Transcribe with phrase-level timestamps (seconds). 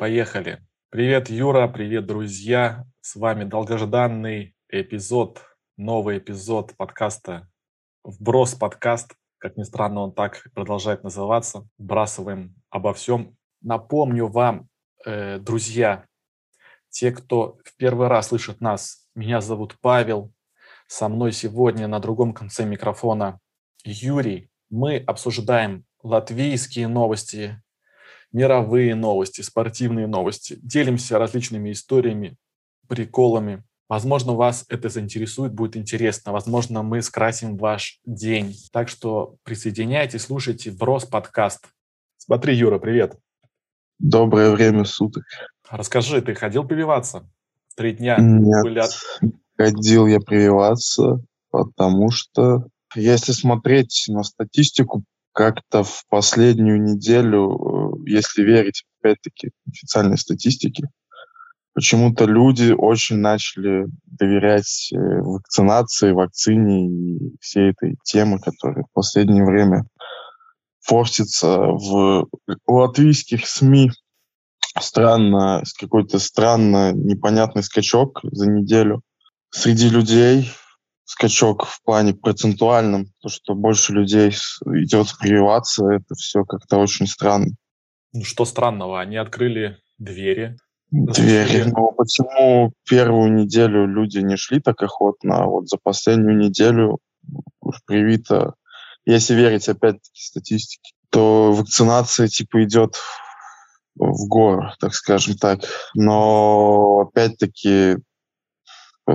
[0.00, 0.66] Поехали.
[0.88, 2.86] Привет, Юра, привет, друзья.
[3.02, 5.42] С вами долгожданный эпизод,
[5.76, 7.50] новый эпизод подкаста
[8.02, 9.14] «Вброс подкаст».
[9.36, 11.68] Как ни странно, он так продолжает называться.
[11.76, 13.36] Вбрасываем обо всем.
[13.60, 14.68] Напомню вам,
[15.04, 16.06] э, друзья,
[16.88, 20.32] те, кто в первый раз слышит нас, меня зовут Павел.
[20.86, 23.38] Со мной сегодня на другом конце микрофона
[23.84, 24.48] Юрий.
[24.70, 27.62] Мы обсуждаем латвийские новости,
[28.32, 30.58] мировые новости, спортивные новости.
[30.62, 32.36] Делимся различными историями,
[32.88, 33.62] приколами.
[33.88, 36.32] Возможно, вас это заинтересует, будет интересно.
[36.32, 38.54] Возможно, мы скрасим ваш день.
[38.72, 41.66] Так что присоединяйтесь, слушайте Брос подкаст.
[42.16, 43.16] Смотри, Юра, привет.
[43.98, 45.24] Доброе время суток.
[45.68, 47.28] Расскажи, ты ходил прививаться?
[47.76, 48.82] Три дня Нет, были...
[49.56, 58.42] ходил я прививаться, потому что если смотреть на статистику как-то в последнюю неделю, э, если
[58.42, 60.88] верить, опять-таки, официальной статистике,
[61.74, 69.44] почему-то люди очень начали доверять э, вакцинации, вакцине и всей этой теме, которая в последнее
[69.44, 69.84] время
[70.80, 72.28] форсится в
[72.66, 73.90] латвийских СМИ.
[74.78, 79.02] Странно, какой-то странно непонятный скачок за неделю
[79.50, 80.50] среди людей,
[81.04, 87.50] скачок в плане процентуальном, то, что больше людей идет прививаться, это все как-то очень странно.
[88.12, 89.00] Ну, что странного?
[89.00, 90.56] Они открыли двери.
[90.90, 91.64] Двери.
[91.64, 96.98] Ну, почему первую неделю люди не шли так охотно, а вот за последнюю неделю
[97.86, 98.54] привито,
[99.04, 102.96] если верить опять-таки статистике, то вакцинация типа идет
[103.94, 105.60] в гору, так скажем так.
[105.94, 107.96] Но опять-таки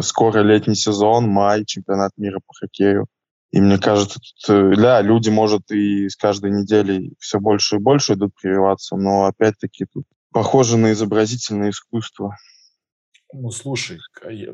[0.02, 3.08] скоро летний сезон, май, чемпионат мира по хоккею.
[3.52, 7.80] И мне кажется, тут, э, да, люди, может, и с каждой неделей все больше и
[7.80, 12.36] больше идут прививаться, но опять-таки тут похоже на изобразительное искусство.
[13.34, 14.00] Ну, слушай,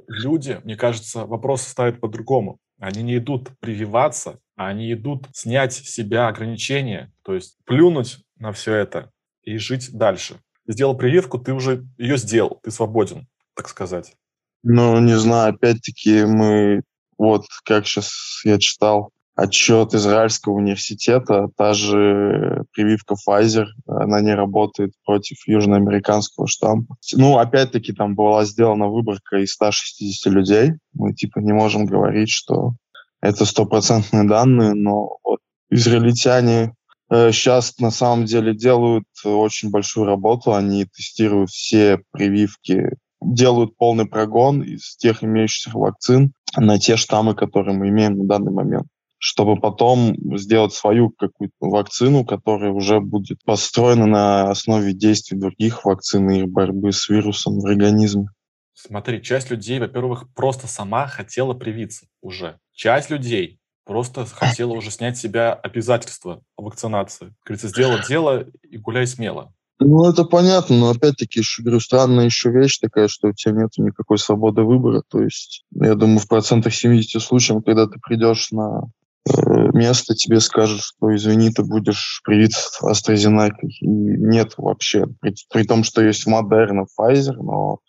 [0.08, 2.60] люди, мне кажется, вопрос ставят по-другому.
[2.80, 8.52] Они не идут прививаться, а они идут снять с себя ограничения, то есть плюнуть на
[8.52, 9.12] все это
[9.44, 10.40] и жить дальше.
[10.68, 14.16] Сделал прививку, ты уже ее сделал, ты свободен, так сказать.
[14.64, 16.84] Ну, не знаю, опять-таки мы,
[17.22, 24.94] вот как сейчас я читал отчет Израильского университета, та же прививка Pfizer, она не работает
[25.06, 26.86] против южноамериканского штамма.
[27.14, 30.74] Ну, опять-таки там была сделана выборка из 160 людей.
[30.94, 32.74] Мы типа не можем говорить, что
[33.22, 35.40] это стопроцентные данные, но вот
[35.70, 36.74] израильтяне
[37.12, 40.54] э, сейчас на самом деле делают очень большую работу.
[40.54, 47.78] Они тестируют все прививки делают полный прогон из тех имеющихся вакцин на те штаммы, которые
[47.78, 48.88] мы имеем на данный момент
[49.24, 56.28] чтобы потом сделать свою какую-то вакцину, которая уже будет построена на основе действий других вакцин
[56.32, 58.30] и борьбы с вирусом в организме.
[58.74, 62.58] Смотри, часть людей, во-первых, просто сама хотела привиться уже.
[62.74, 67.36] Часть людей просто хотела уже снять с себя обязательства вакцинации.
[67.46, 69.54] Говорится, сделала дело и гуляй смело.
[69.84, 74.20] Ну, это понятно, но опять-таки, говорю, странная еще вещь такая, что у тебя нет никакой
[74.20, 75.02] свободы выбора.
[75.10, 78.84] То есть, я думаю, в процентах 70 случаев, когда ты придешь на
[79.28, 79.32] э,
[79.74, 82.52] место, тебе скажут, что извини, ты будешь привит
[82.84, 83.64] AstraZeneca.
[83.64, 85.08] И нет вообще.
[85.20, 87.80] При, при том, что есть Moderna, Pfizer, но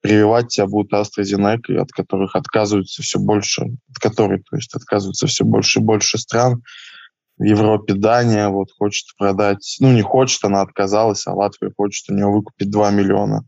[0.00, 5.44] прививать тебя будут AstraZeneca, от которых отказываются все больше, от которых, то есть, отказываются все
[5.44, 6.62] больше и больше стран
[7.42, 12.14] в Европе Дания вот хочет продать, ну не хочет, она отказалась, а Латвия хочет у
[12.14, 13.44] нее выкупить 2 миллиона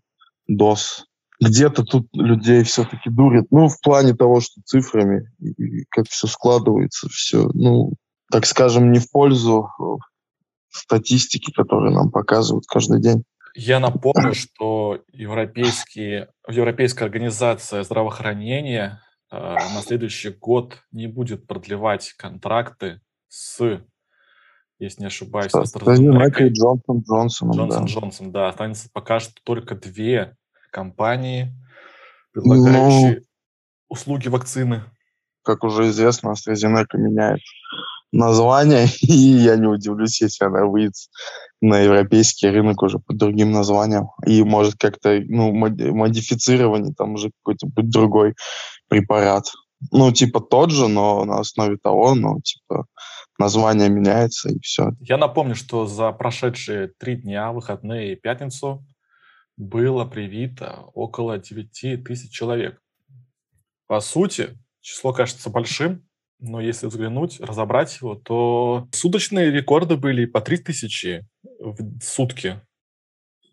[0.49, 1.07] доз.
[1.41, 7.09] Где-то тут людей все-таки дурит, ну в плане того, что цифрами, и как все складывается,
[7.09, 7.93] все, ну,
[8.33, 9.85] так скажем, не в пользу э,
[10.71, 13.23] статистики, которые нам показывают каждый день.
[13.55, 19.01] Я напомню, что европейские, Европейская организация здравоохранения
[19.31, 23.01] э, на следующий год не будет продлевать контракты
[23.35, 23.81] с,
[24.79, 27.51] если не ошибаюсь, с AstraZeneca Джонсон Джонсон.
[27.51, 28.49] Джонсон Джонсон, да.
[28.49, 30.37] Останется пока что только две
[30.71, 31.53] компании,
[32.33, 33.27] предлагающие ну,
[33.89, 34.85] услуги вакцины.
[35.43, 37.41] Как уже известно, AstraZeneca меняет
[38.13, 40.95] название, и я не удивлюсь, если она выйдет
[41.61, 44.11] на европейский рынок уже под другим названием.
[44.27, 48.35] И может как-то, ну, модифицирование, там уже какой-то будет другой
[48.89, 49.51] препарат.
[49.91, 52.87] Ну, типа тот же, но на основе того, но типа
[53.39, 54.93] название меняется и все.
[55.01, 58.85] Я напомню, что за прошедшие три дня, выходные и пятницу,
[59.57, 62.81] было привито около 9 тысяч человек.
[63.87, 66.07] По сути, число кажется большим,
[66.41, 72.61] но если взглянуть, разобрать его, то суточные рекорды были по 3 тысячи в сутки.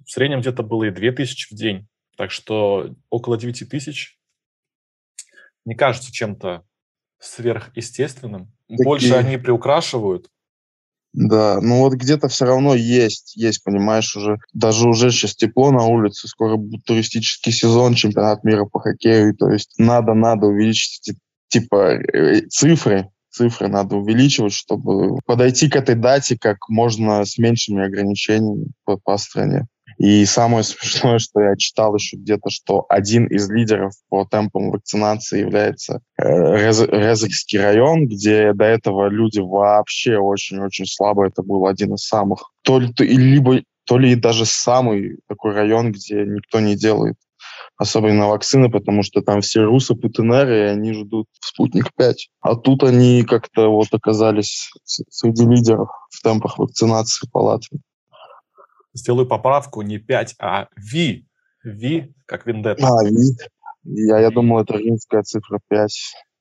[0.05, 1.87] в среднем где-то было и 2000 в день.
[2.17, 4.17] Так что около 9 тысяч
[5.65, 6.65] не кажется чем-то
[7.21, 8.51] сверхъестественным.
[8.67, 8.85] Такие...
[8.85, 10.27] Больше они приукрашивают.
[11.13, 15.83] Да, ну вот где-то все равно есть, есть, понимаешь, уже даже уже сейчас тепло на
[15.83, 21.17] улице, скоро будет туристический сезон, чемпионат мира по хоккею, то есть надо, надо увеличить
[21.49, 27.85] типа э, цифры, цифры надо увеличивать, чтобы подойти к этой дате как можно с меньшими
[27.85, 29.67] ограничениями по, по стране.
[30.01, 35.41] И самое смешное, что я читал еще где-то, что один из лидеров по темпам вакцинации
[35.41, 41.27] является э, Рез, Резекский район, где до этого люди вообще очень-очень слабо.
[41.27, 42.51] Это был один из самых.
[42.63, 47.17] То ли, то, либо, то ли даже самый такой район, где никто не делает
[47.77, 52.13] особенно вакцины, потому что там все русы, путинеры, и они ждут «Спутник-5».
[52.41, 57.81] А тут они как-то вот оказались среди лидеров в темпах вакцинации по Латвии
[58.93, 61.23] сделаю поправку, не 5, а V.
[61.63, 62.87] V, как Вендетта.
[62.87, 63.35] А, V.
[63.83, 65.91] Я, я думал, это римская цифра 5.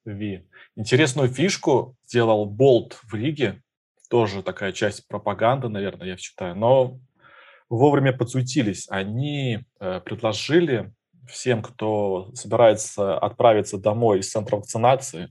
[0.05, 0.45] V.
[0.77, 3.63] Интересную фишку сделал Болт в Риге.
[4.09, 6.57] Тоже такая часть пропаганды, наверное, я считаю.
[6.57, 6.99] Но
[7.69, 8.87] вовремя подсуетились.
[8.91, 10.93] Они э, предложили
[11.29, 15.31] всем, кто собирается отправиться домой из центра вакцинации,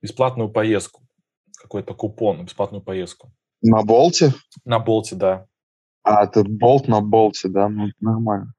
[0.00, 1.02] бесплатную поездку.
[1.58, 3.32] Какой-то купон, бесплатную поездку.
[3.62, 4.34] На Болте?
[4.64, 5.46] На Болте, да.
[6.06, 8.54] А, это болт на болте, да, ну нормально.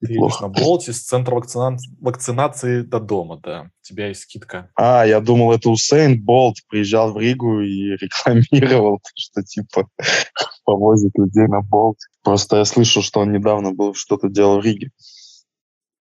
[0.00, 1.76] Ты едешь на болте с центра вакцина...
[2.00, 3.70] вакцинации до дома, да.
[3.80, 4.70] У тебя есть скидка.
[4.74, 9.88] А, я думал, это Усейн Болт приезжал в Ригу и рекламировал, что типа
[10.64, 11.98] повозит людей на болт.
[12.24, 14.90] Просто я слышал, что он недавно был что-то делал в Риге.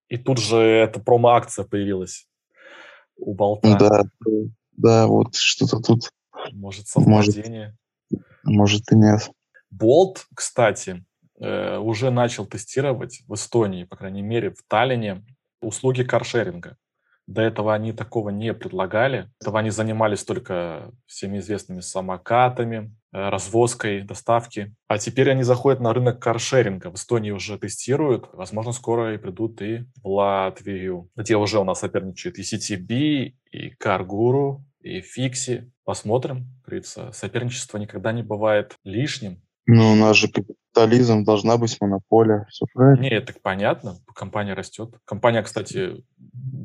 [0.07, 2.25] И тут же эта промо-акция появилась
[3.15, 3.77] у болта.
[3.77, 4.03] Да,
[4.71, 6.09] да, вот что-то тут.
[6.53, 7.77] Может, совпадение.
[8.43, 9.29] Может, может и нет.
[9.71, 11.05] Болт, кстати,
[11.39, 15.23] э, уже начал тестировать в Эстонии, по крайней мере, в Таллине,
[15.61, 16.77] услуги каршеринга.
[17.29, 19.29] До этого они такого не предлагали.
[19.39, 24.73] До этого они занимались только всеми известными самокатами, э, развозкой, доставки.
[24.87, 26.89] А теперь они заходят на рынок каршеринга.
[26.89, 28.29] В Эстонии уже тестируют.
[28.33, 33.69] Возможно, скоро и придут и в Латвию, где уже у нас соперничают и CTB, и
[33.77, 35.71] Каргуру, и Фикси.
[35.83, 36.47] Посмотрим.
[36.65, 39.39] Говорится, соперничество никогда не бывает лишним.
[39.65, 43.01] Ну, у нас же капитализм, должна быть монополия, все правильно.
[43.01, 44.95] Не, так понятно, компания растет.
[45.05, 46.03] Компания, кстати,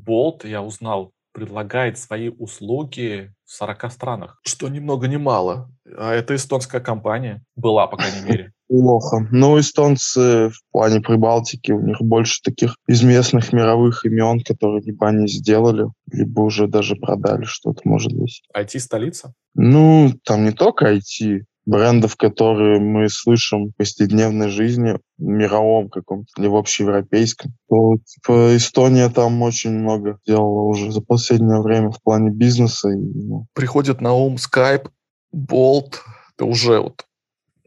[0.06, 5.68] Bolt, я узнал, предлагает свои услуги в 40 странах, что ни много ни мало.
[5.98, 8.52] А это эстонская компания, была, по крайней мере.
[8.68, 9.28] Плохо.
[9.30, 15.28] Ну, эстонцы в плане Прибалтики, у них больше таких известных мировых имен, которые либо они
[15.28, 18.42] сделали, либо уже даже продали что-то, может быть.
[18.56, 19.34] IT-столица?
[19.54, 26.30] Ну, там не только IT, брендов, которые мы слышим в повседневной жизни, в мировом каком-то
[26.38, 32.02] или в общеевропейском, то типа, Эстония там очень много делала уже за последнее время в
[32.02, 32.90] плане бизнеса.
[32.90, 33.46] И, ну.
[33.54, 34.88] Приходит на ум Skype,
[35.34, 35.96] Bolt,
[36.34, 37.04] это уже вот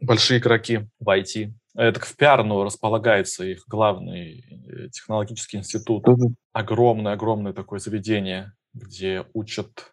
[0.00, 1.52] большие игроки в IT.
[1.74, 6.04] Это в Пиарну располагается их главный э, технологический институт.
[6.52, 9.92] Огромное-огромное такое заведение, где учат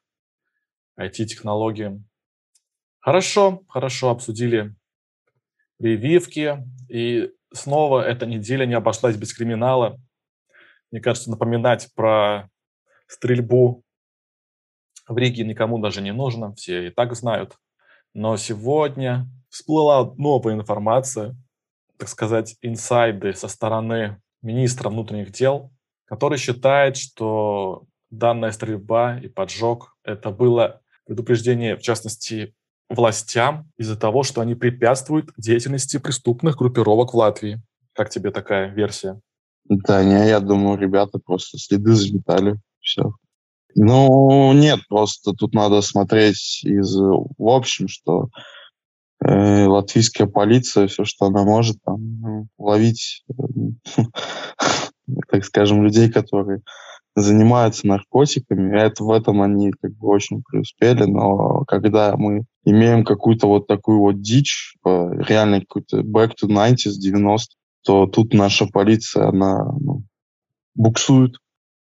[0.99, 2.05] IT-технологиям
[3.05, 4.73] Хорошо, хорошо, обсудили
[5.77, 6.57] прививки.
[6.89, 10.01] И снова эта неделя не обошлась без криминала.
[10.89, 12.49] Мне кажется, напоминать про
[13.05, 13.83] стрельбу
[15.07, 17.55] в Риге никому даже не нужно, все и так знают.
[18.15, 21.35] Но сегодня всплыла новая информация,
[21.99, 25.71] так сказать, инсайды со стороны министра внутренних дел,
[26.05, 32.55] который считает, что данная стрельба и поджог– это было предупреждение, в частности,
[32.89, 37.61] властям из-за того, что они препятствуют деятельности преступных группировок в Латвии.
[37.93, 39.19] Как тебе такая версия?
[39.67, 42.59] Да, не, я думаю, ребята просто следы заметали.
[42.79, 43.13] Все.
[43.73, 46.95] Ну, нет, просто тут надо смотреть из...
[46.95, 48.29] В общем, что
[49.23, 53.33] э, латвийская полиция, все, что она может, там, ну, ловить, э,
[55.29, 56.61] так скажем, людей, которые
[57.15, 58.77] занимаются наркотиками.
[58.77, 63.99] Это, в этом они как бы очень преуспели, но когда мы имеем какую-то вот такую
[63.99, 67.55] вот дичь, типа, реально какой-то back to 90s, 90
[67.85, 70.03] то тут наша полиция, она ну,
[70.73, 71.35] буксует.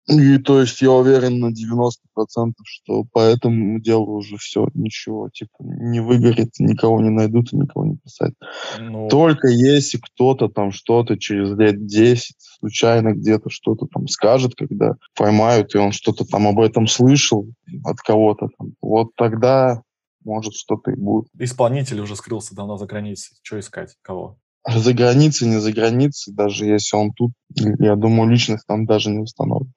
[0.07, 5.55] И то есть я уверен на 90%, что по этому делу уже все, ничего, типа,
[5.59, 8.35] не выгорит, никого не найдут и никого не посадят.
[8.79, 9.09] Ну...
[9.09, 15.75] Только если кто-то там что-то через лет 10 случайно где-то что-то там скажет, когда поймают,
[15.75, 17.49] и он что-то там об этом слышал
[17.83, 19.81] от кого-то там, вот тогда
[20.27, 21.27] может что-то и будет.
[21.39, 23.37] Исполнитель уже скрылся давно за границей.
[23.41, 23.95] Что искать?
[24.01, 24.37] Кого?
[24.67, 27.31] За границей, не за границей, даже если он тут,
[27.79, 29.69] я думаю, личность там даже не установит.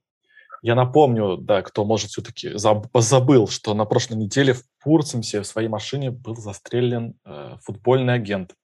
[0.62, 5.68] Я напомню, да, кто, может, все-таки забыл, что на прошлой неделе в Пурцемсе в своей
[5.68, 8.54] машине был застрелен э, футбольный агент.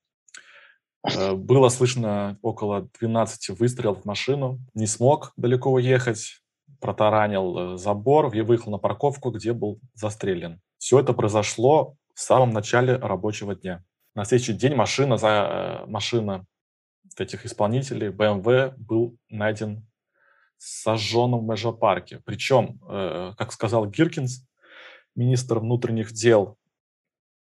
[1.05, 4.61] Э, было слышно около 12 выстрелов в машину.
[4.75, 6.43] Не смог далеко уехать,
[6.81, 10.61] протаранил э, забор и выехал на парковку, где был застрелен.
[10.87, 13.83] Все это произошло в самом начале рабочего дня.
[14.15, 16.47] На следующий день машина, за, э, машина
[17.19, 19.85] этих исполнителей, BMW, был найден
[20.59, 22.21] сожженным в Межапарке.
[22.25, 24.47] Причем, э, как сказал Гиркинс,
[25.17, 26.57] министр внутренних дел,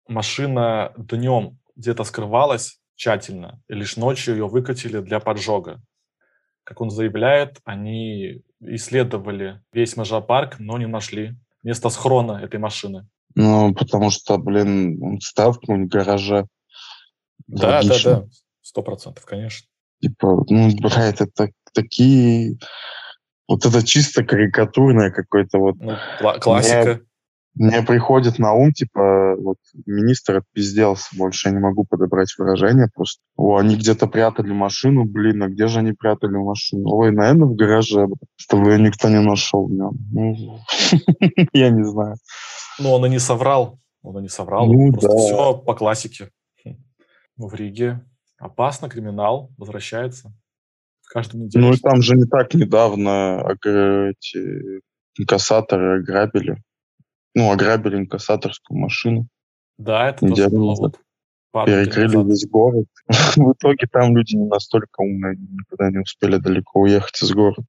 [0.07, 5.81] машина днем где-то скрывалась тщательно, и лишь ночью ее выкатили для поджога.
[6.63, 13.09] Как он заявляет, они исследовали весь Межапарк, но не нашли место схрона этой машины.
[13.35, 16.47] Ну, потому что, блин, стоял в каком-нибудь гараже.
[17.47, 18.11] Да, Логично.
[18.11, 18.27] да, да,
[18.63, 19.67] сто процентов, конечно.
[20.01, 22.57] Типа, ну, блядь, это такие...
[23.49, 25.77] Вот это чисто карикатурное какое-то вот...
[25.81, 25.97] Ну,
[26.41, 27.01] классика.
[27.55, 32.89] Мне, мне приходит на ум, типа, вот министр отпизделся, больше я не могу подобрать выражение
[32.95, 33.21] просто.
[33.37, 36.85] О, они где-то прятали машину, блин, а где же они прятали машину?
[36.95, 38.07] Ой, наверное, в гараже,
[38.37, 39.69] чтобы ее никто не нашел.
[39.69, 39.93] Ну,
[41.53, 42.17] я не знаю.
[42.81, 43.79] Ну, он и не соврал.
[44.03, 44.67] Он и не соврал.
[44.67, 45.19] Ну, Просто да.
[45.19, 46.31] все по классике.
[47.37, 48.05] В Риге
[48.39, 50.33] опасно, криминал возвращается
[51.11, 51.67] каждую неделю.
[51.67, 54.81] Ну и там же не так недавно эти
[55.19, 56.63] инкассаторы ограбили.
[57.35, 59.29] Ну, ограбили инкассаторскую машину.
[59.79, 60.99] Да, это тоже было вот
[61.53, 62.87] Перекрыли весь город.
[63.37, 67.65] В итоге там люди не настолько умные, никуда не успели далеко уехать из города.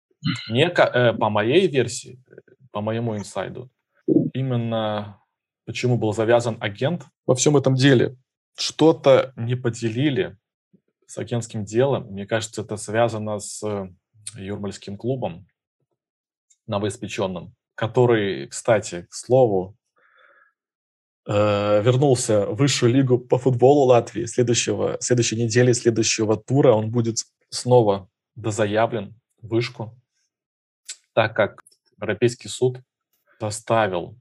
[0.49, 2.19] Не, э, по моей версии,
[2.71, 3.71] по моему инсайду,
[4.33, 5.21] именно
[5.65, 8.17] почему был завязан агент во всем этом деле,
[8.57, 10.37] что-то не поделили
[11.07, 12.07] с агентским делом.
[12.11, 13.89] Мне кажется, это связано с э,
[14.35, 15.47] Юрмальским клубом
[16.67, 19.75] новоиспеченным, который, кстати, к слову,
[21.27, 24.25] э, вернулся в высшую лигу по футболу Латвии.
[24.25, 27.17] Следующего, следующей недели, следующего тура он будет
[27.49, 29.99] снова дозаявлен в вышку,
[31.13, 31.63] так как
[31.97, 32.79] Европейский суд
[33.39, 34.17] заставил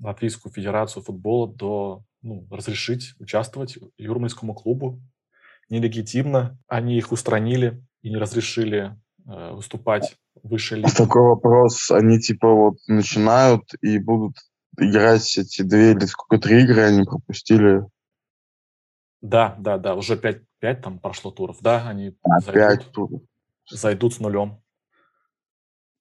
[0.00, 5.00] Латвийскую Федерацию футбола до, ну, разрешить участвовать Юрмальскому клубу
[5.68, 6.58] нелегитимно.
[6.68, 10.90] Они их устранили и не разрешили э, выступать выше лиги.
[10.96, 11.90] Такой вопрос.
[11.90, 14.36] Они типа вот начинают и будут
[14.78, 17.82] играть эти две или сколько, три игры они пропустили.
[19.22, 23.22] Да, да, да, уже пять, пять там прошло туров, да, они а, зайдут, туров.
[23.68, 24.62] зайдут с нулем.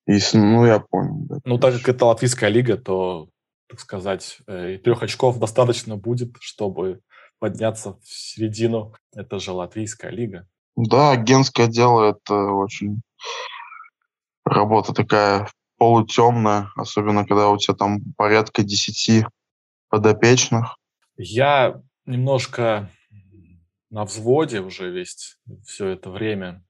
[0.06, 1.26] И, ну, я понял.
[1.26, 3.30] Да, ну, так как это латвийская лига, то,
[3.68, 7.02] так сказать, э, трех очков достаточно будет, чтобы
[7.40, 8.94] подняться в середину.
[9.14, 10.48] Это же латвийская лига.
[10.76, 13.02] Да, агентское дело– это очень
[14.44, 19.26] работа такая полутемная, особенно когда у тебя там порядка десяти
[19.90, 20.78] подопечных.
[21.18, 22.90] Я немножко
[23.90, 26.64] на взводе уже весь все это время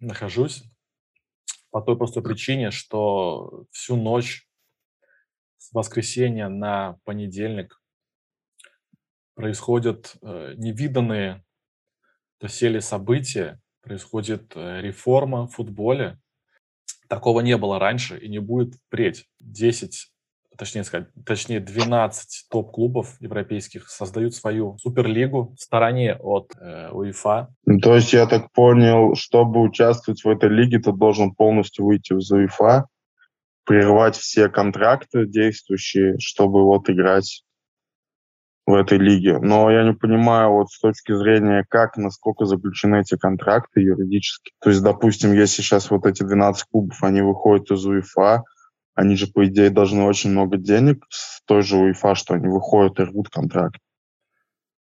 [0.00, 0.64] нахожусь
[1.70, 4.46] по той простой причине, что всю ночь
[5.62, 7.80] с воскресенья на понедельник
[9.34, 11.44] происходят э, невиданные
[12.40, 16.18] доселе события, происходит э, реформа в футболе.
[17.08, 19.28] Такого не было раньше и не будет впредь.
[19.38, 20.10] 10,
[20.58, 27.54] точнее сказать, точнее 12 топ-клубов европейских создают свою суперлигу в стороне от э, УЕФА.
[27.66, 32.14] Ну, то есть я так понял, чтобы участвовать в этой лиге, ты должен полностью выйти
[32.14, 32.88] из УЕФА,
[33.64, 37.44] прервать все контракты действующие, чтобы вот играть
[38.66, 39.38] в этой лиге.
[39.38, 44.52] Но я не понимаю вот с точки зрения, как, насколько заключены эти контракты юридически.
[44.60, 48.42] То есть, допустим, если сейчас вот эти 12 клубов, они выходят из УЕФА,
[48.94, 53.00] они же, по идее, должны очень много денег с той же УЕФА, что они выходят
[53.00, 53.78] и рвут контракт.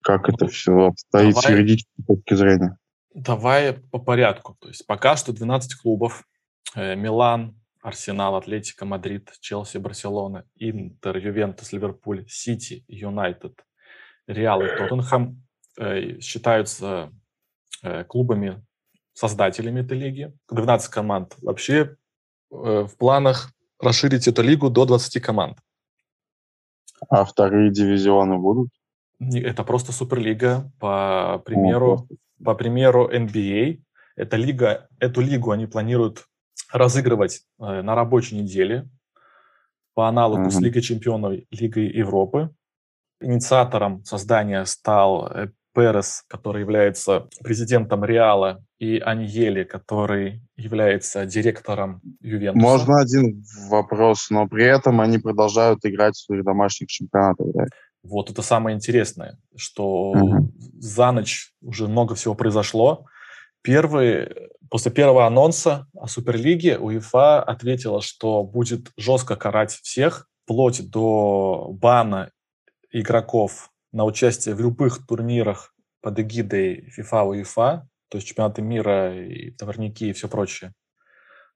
[0.02, 1.42] Как это все обстоит Давай.
[1.42, 2.78] с юридической точки зрения?
[3.12, 4.56] Давай по порядку.
[4.60, 6.24] То есть пока что 12 клубов.
[6.74, 13.64] Э, Милан, Арсенал, Атлетико Мадрид, Челси, Барселона, Интер, Ювентус, Ливерпуль, Сити, Юнайтед,
[14.26, 15.40] Реал и Тоттенхэм
[15.78, 17.12] э, считаются
[17.84, 18.66] э, клубами
[19.12, 20.32] создателями этой лиги.
[20.50, 21.36] 12 команд.
[21.42, 21.94] Вообще э,
[22.50, 25.58] в планах расширить эту лигу до 20 команд.
[27.08, 28.70] А вторые дивизионы будут?
[29.20, 30.72] Это просто суперлига.
[30.80, 33.80] По примеру, О, по примеру NBA,
[34.16, 36.26] эта лига, эту лигу они планируют
[36.72, 38.88] разыгрывать э, на рабочей неделе
[39.94, 40.50] по аналогу uh-huh.
[40.50, 42.50] с Лигой чемпионов Лигой Европы.
[43.20, 52.66] Инициатором создания стал э, Перес, который является президентом Реала, и Аньели, который является директором Ювентуса.
[52.66, 57.64] Можно один вопрос, но при этом они продолжают играть в своих домашних чемпионатах, да?
[58.02, 60.52] Вот это самое интересное, что угу.
[60.78, 63.06] за ночь уже много всего произошло.
[63.66, 64.28] Первый,
[64.70, 72.30] после первого анонса о Суперлиге УЕФА ответила, что будет жестко карать всех, вплоть до бана
[72.92, 79.50] игроков на участие в любых турнирах под эгидой FIFA, УЕФА, то есть чемпионаты мира и
[79.50, 80.72] товарники и все прочее.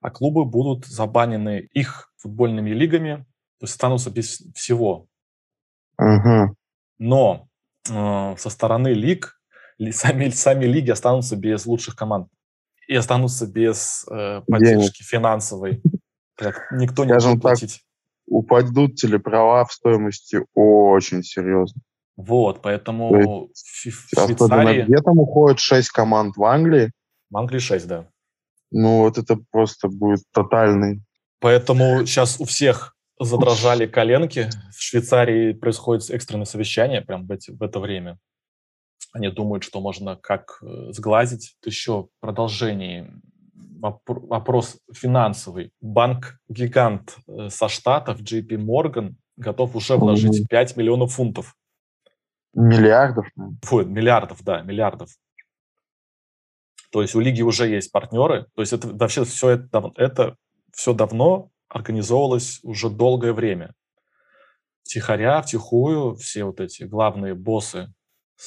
[0.01, 3.25] А клубы будут забанены их футбольными лигами,
[3.59, 5.07] то есть останутся без всего.
[5.97, 6.57] Угу.
[6.97, 7.47] Но
[7.89, 9.40] э, со стороны лиг
[9.89, 12.27] сами, сами лиги останутся без лучших команд
[12.87, 15.09] и останутся без э, поддержки Денег.
[15.09, 15.81] финансовой.
[16.71, 17.73] Никто не будет платить.
[17.73, 17.81] Так,
[18.27, 21.81] упадут телеправа в стоимости очень серьезно.
[22.15, 24.83] Вот, поэтому в Швейцарии...
[24.83, 26.91] Где там уходит 6 команд в Англии?
[27.29, 28.07] В Англии 6, да.
[28.71, 31.01] Ну вот это просто будет тотальный.
[31.39, 34.49] Поэтому сейчас у всех задрожали коленки.
[34.75, 38.17] В Швейцарии происходит экстренное совещание прямо в, эти, в это время.
[39.11, 41.57] Они думают, что можно как э, сглазить.
[41.65, 43.13] Еще продолжение
[43.81, 45.73] вопрос финансовый.
[45.81, 51.55] Банк-гигант э, со Штатов, JP Morgan, готов уже вложить 5 миллионов фунтов.
[52.53, 53.27] Миллиардов?
[53.63, 55.09] Фу, миллиардов, да, миллиардов.
[56.91, 58.47] То есть у лиги уже есть партнеры.
[58.55, 60.35] То есть это вообще все это, это
[60.73, 63.73] все давно организовывалось уже долгое время.
[64.83, 67.93] Втихаря, втихую, все вот эти главные боссы.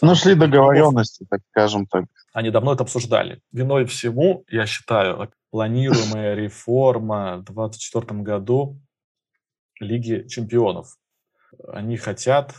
[0.03, 2.05] Нашли договоренности, так скажем так.
[2.33, 3.41] Они давно это обсуждали.
[3.53, 8.81] Виной всему, я считаю, планируемая реформа в 2024 году
[9.81, 10.97] Лиги чемпионов.
[11.69, 12.55] Они хотят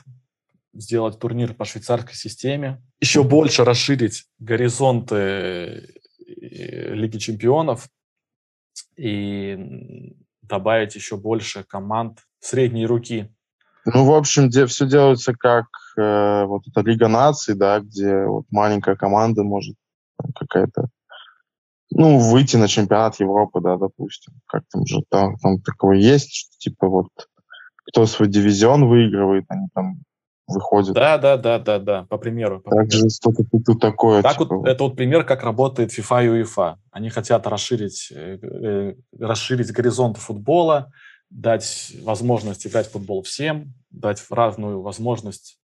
[0.73, 7.89] сделать турнир по швейцарской системе, еще больше расширить горизонты э, Лиги чемпионов
[8.95, 13.34] и добавить еще больше команд средней руки.
[13.85, 15.65] Ну, в общем, где все делается как
[15.97, 19.75] э, вот эта Лига наций, да, где вот маленькая команда может
[20.35, 20.87] какая-то
[21.91, 24.33] ну, выйти на чемпионат Европы, да, допустим.
[24.47, 27.07] Как там же там, там такое есть, что, типа вот
[27.87, 29.99] кто свой дивизион выигрывает, они там
[30.47, 30.93] выходит.
[30.93, 32.61] Да, да, да, да, да, по примеру.
[32.61, 34.21] По так же что-то тут такое.
[34.21, 36.75] Так типа, вот, это вот пример, как работает FIFA и UEFA.
[36.91, 40.91] Они хотят расширить, э, э, расширить горизонт футбола,
[41.35, 45.59] дать возможность играть в футбол всем, дать разную возможность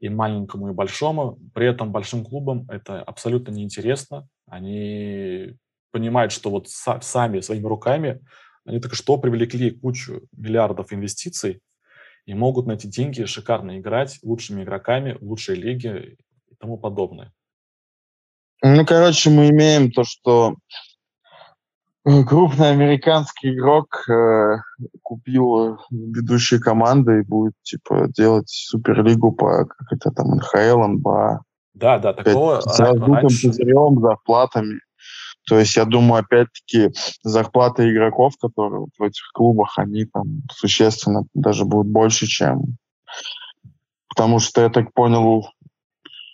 [0.00, 1.38] и маленькому, и большому.
[1.54, 4.26] При этом большим клубам это абсолютно неинтересно.
[4.46, 5.54] Они
[5.90, 8.20] понимают, что вот сами своими руками
[8.64, 11.60] они только что привлекли кучу миллиардов инвестиций
[12.24, 16.16] и могут на эти деньги шикарно играть лучшими игроками, лучшей лиги
[16.48, 17.32] и тому подобное.
[18.62, 20.54] Ну, короче, мы имеем то, что
[22.04, 24.56] крупный американский игрок э,
[25.02, 31.42] купил ведущие команды и будет типа делать суперлигу по как это там НХЛ, НБА.
[31.74, 33.48] Да, да, такого с раздутым раньше...
[33.48, 34.80] пузырем, зарплатами.
[35.48, 41.64] То есть, я думаю, опять-таки, зарплаты игроков, которые в этих клубах, они там существенно даже
[41.64, 42.76] будут больше, чем...
[44.08, 45.48] Потому что, я так понял,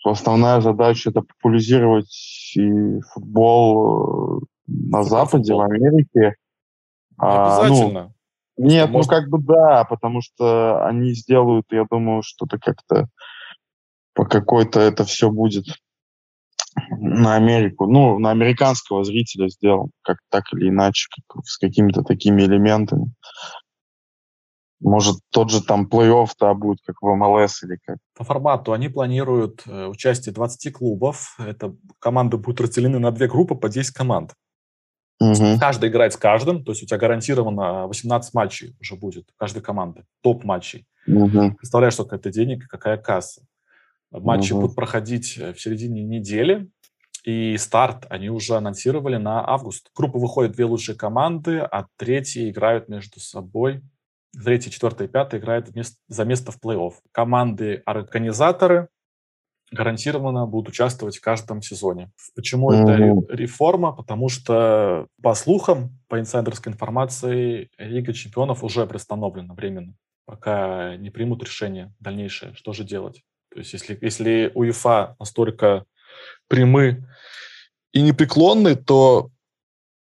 [0.04, 5.59] основная задача это популяризировать и футбол э, на футбол, Западе, футбол.
[5.59, 6.20] в Америке.
[6.20, 6.35] Не
[7.16, 8.14] а, обязательно.
[8.57, 9.11] Ну, нет, может...
[9.11, 13.09] ну как бы да, потому что они сделают, я думаю, что-то как-то
[14.14, 15.66] по какой-то это все будет
[16.90, 22.42] на Америку, ну, на американского зрителя сделан, как так или иначе, как, с какими-то такими
[22.42, 23.12] элементами.
[24.81, 27.98] Может, тот же там плей-офф да, будет, как в МЛС или как.
[28.16, 31.37] По формату они планируют э, участие 20 клубов.
[31.38, 34.35] Это команды будут разделены на две группы по 10 команд.
[35.32, 35.58] Угу.
[35.60, 40.04] Каждый играет с каждым, то есть у тебя гарантированно 18 матчей уже будет каждой команды,
[40.22, 40.86] топ-матчей.
[41.06, 41.56] Угу.
[41.56, 43.42] Представляешь, сколько это денег и какая касса.
[44.10, 44.62] Матчи угу.
[44.62, 46.70] будут проходить э, в середине недели,
[47.24, 49.90] и старт они уже анонсировали на август.
[49.94, 53.82] Группа выходит две лучшие команды, а третьи играют между собой.
[54.32, 55.68] Третья, четвертая и пятая играют
[56.06, 56.94] за место в плей-офф.
[57.12, 58.88] Команды-организаторы
[59.70, 62.11] гарантированно будут участвовать в каждом сезоне.
[62.35, 63.24] Почему mm-hmm.
[63.24, 63.92] это реформа?
[63.92, 71.42] Потому что, по слухам, по инсайдерской информации, Лига чемпионов уже приостановлена временно, пока не примут
[71.42, 73.22] решение дальнейшее, что же делать.
[73.50, 75.85] То есть если, если УЕФА настолько
[76.48, 77.07] прямы
[77.92, 79.31] и непреклонны, то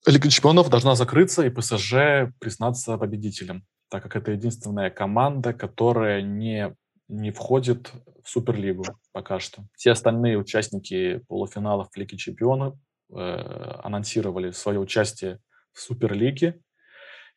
[0.05, 6.73] Лига чемпионов должна закрыться и ПСЖ признаться победителем, так как это единственная команда, которая не
[7.07, 7.91] не входит
[8.23, 9.63] в Суперлигу пока что.
[9.75, 12.75] Все остальные участники полуфиналов Лиги Чемпионов
[13.09, 15.39] э, анонсировали свое участие
[15.71, 16.59] в Суперлиге,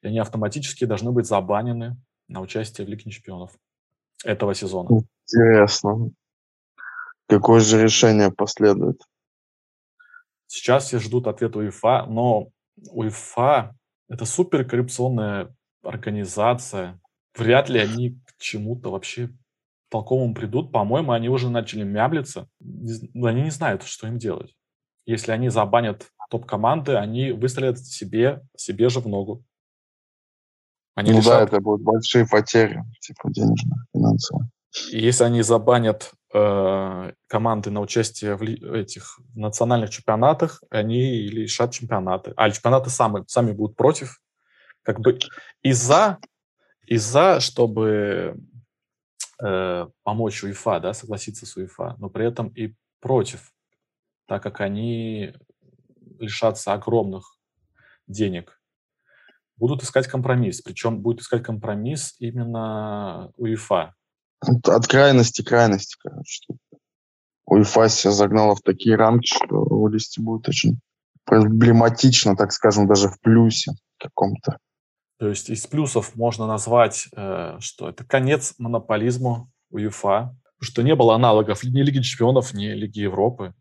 [0.03, 1.97] и они автоматически должны быть забанены
[2.29, 3.53] на участие в Лиге Чемпионов
[4.25, 4.89] этого сезона.
[5.27, 6.11] Интересно.
[7.29, 9.01] Какое же решение последует?
[10.47, 12.49] Сейчас все ждут ответ УЕФА, но
[12.91, 13.77] УЕФА–
[14.09, 15.55] это суперкоррупционная
[15.85, 17.01] организация.
[17.37, 19.31] Вряд ли они к чему-то вообще
[19.91, 20.73] толковому придут.
[20.73, 22.49] По-моему, они уже начали мяблиться.
[22.61, 24.55] Они не знают, что им делать.
[25.05, 29.45] Если они забанят топ-команды, они выстрелят себе, себе же в ногу.
[30.95, 31.33] Они ну лишат...
[31.33, 34.51] да, это будут большие потери, типа денежные, финансовые.
[34.93, 41.73] И если они забанят э, команды на участие в этих в национальных чемпионатах, они лишат
[41.73, 42.33] чемпионаты.
[42.37, 44.21] А чемпионаты сами, сами будут против.
[44.83, 45.19] Как бы
[45.63, 46.19] из-за,
[46.87, 48.37] из-за чтобы
[49.43, 53.53] э, помочь УЕФА, да, согласиться с УЕФА, но при этом и против,
[54.27, 55.35] так как они
[56.19, 57.37] лишатся огромных
[58.07, 58.61] денег.
[59.57, 63.95] Будут искать компромисс, причем будет искать компромисс именно УЕФА.
[64.41, 66.47] От крайности к крайности, короче.
[67.47, 70.81] УЕФА себя загнала в такие рамки, что вылезти будет очень
[71.25, 74.59] проблематично, так скажем, даже в плюсе каком-то.
[75.21, 81.15] То есть из плюсов можно назвать, э, что это конец монополизму УЕФА, что не было
[81.15, 83.53] аналогов ни Лиги Чемпионов, ни Лиги Европы.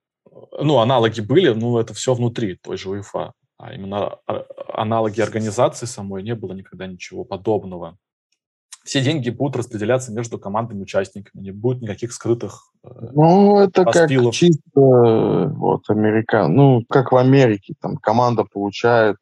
[0.62, 3.34] Ну, аналоги были, но это все внутри той же УЕФА.
[3.58, 7.98] А именно а, аналоги организации самой не было никогда ничего подобного.
[8.86, 14.28] Все деньги будут распределяться между командами-участниками, не будет никаких скрытых э, Ну, это поспилов.
[14.28, 16.56] как чисто вот, американ.
[16.56, 19.18] Ну, как в Америке, там команда получает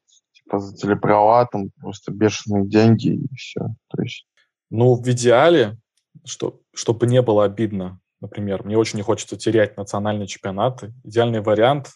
[0.52, 3.60] за телеправа, там просто бешеные деньги и все.
[3.88, 4.26] То есть...
[4.70, 5.78] Ну, в идеале,
[6.24, 10.92] что, чтобы не было обидно, например, мне очень не хочется терять национальные чемпионаты.
[11.04, 11.90] Идеальный вариант,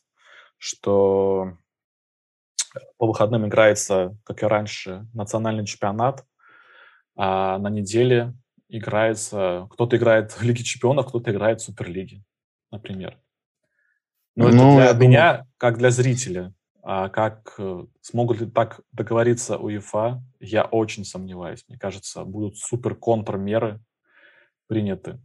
[0.58, 1.56] что
[2.96, 6.24] по выходным играется, как и раньше, национальный чемпионат,
[7.16, 8.34] а на неделе
[8.68, 12.22] играется, кто-то играет в Лиге чемпионов, кто-то играет в Суперлиге,
[12.70, 13.18] например.
[14.34, 15.48] Но ну, это для меня, думаю...
[15.58, 16.54] как для зрителя.
[16.82, 21.64] А как э, смогут ли так договориться УЕФА, я очень сомневаюсь.
[21.68, 23.80] Мне кажется, будут супер контрмеры
[24.66, 25.20] приняты.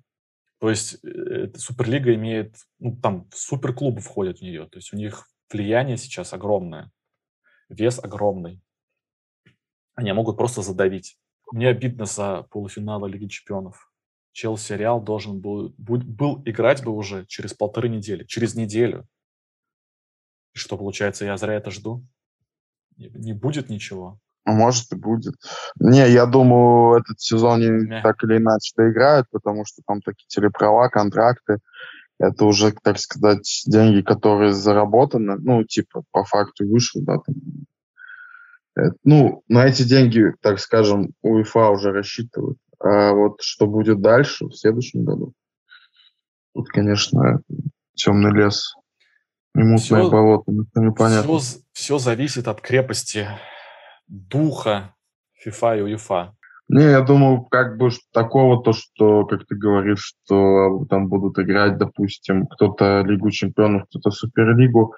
[0.59, 5.27] То есть э, Суперлига имеет, ну, там суперклубы входят в нее, то есть у них
[5.51, 6.91] влияние сейчас огромное,
[7.69, 8.61] вес огромный.
[9.95, 11.17] Они могут просто задавить.
[11.51, 13.91] Мне обидно за полуфиналы Лиги Чемпионов.
[14.31, 19.07] Челси Реал должен был, был играть бы уже через полторы недели, через неделю.
[20.57, 22.03] И что, получается, я зря это жду?
[22.97, 24.19] Не будет ничего?
[24.43, 25.35] Ну, может и будет.
[25.79, 28.01] Не, я думаю, этот сезон Не.
[28.01, 31.59] так или иначе доиграют, потому что там такие телеправа, контракты.
[32.17, 35.37] Это уже, так сказать, деньги, которые заработаны.
[35.37, 37.35] Ну, типа, по факту вышел, да, там.
[38.75, 42.57] Это, ну, на эти деньги, так скажем, УЕФА уже рассчитывают.
[42.79, 45.33] А вот что будет дальше, в следующем году,
[46.55, 47.41] тут, конечно,
[47.93, 48.73] темный лес.
[49.57, 51.39] И мутное все, болото, непонятно.
[51.39, 53.27] Все, все зависит от крепости
[54.07, 54.93] духа
[55.43, 56.35] FIFA и УЕФА.
[56.69, 61.79] Не, я думаю, как бы такого, то, что, как ты говоришь, что там будут играть,
[61.79, 64.93] допустим, кто-то Лигу Чемпионов, кто-то Суперлигу,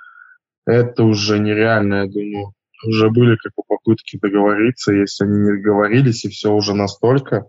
[0.65, 2.53] это уже нереально, я думаю.
[2.85, 7.45] Уже были как бы попытки договориться, если они не договорились, и все уже настолько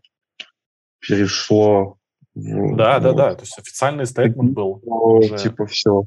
[1.01, 1.97] перешло.
[2.35, 4.81] Да, в, да, вот, да, то есть официальный стейтмент был.
[4.85, 5.37] Уже.
[5.39, 6.05] Типа все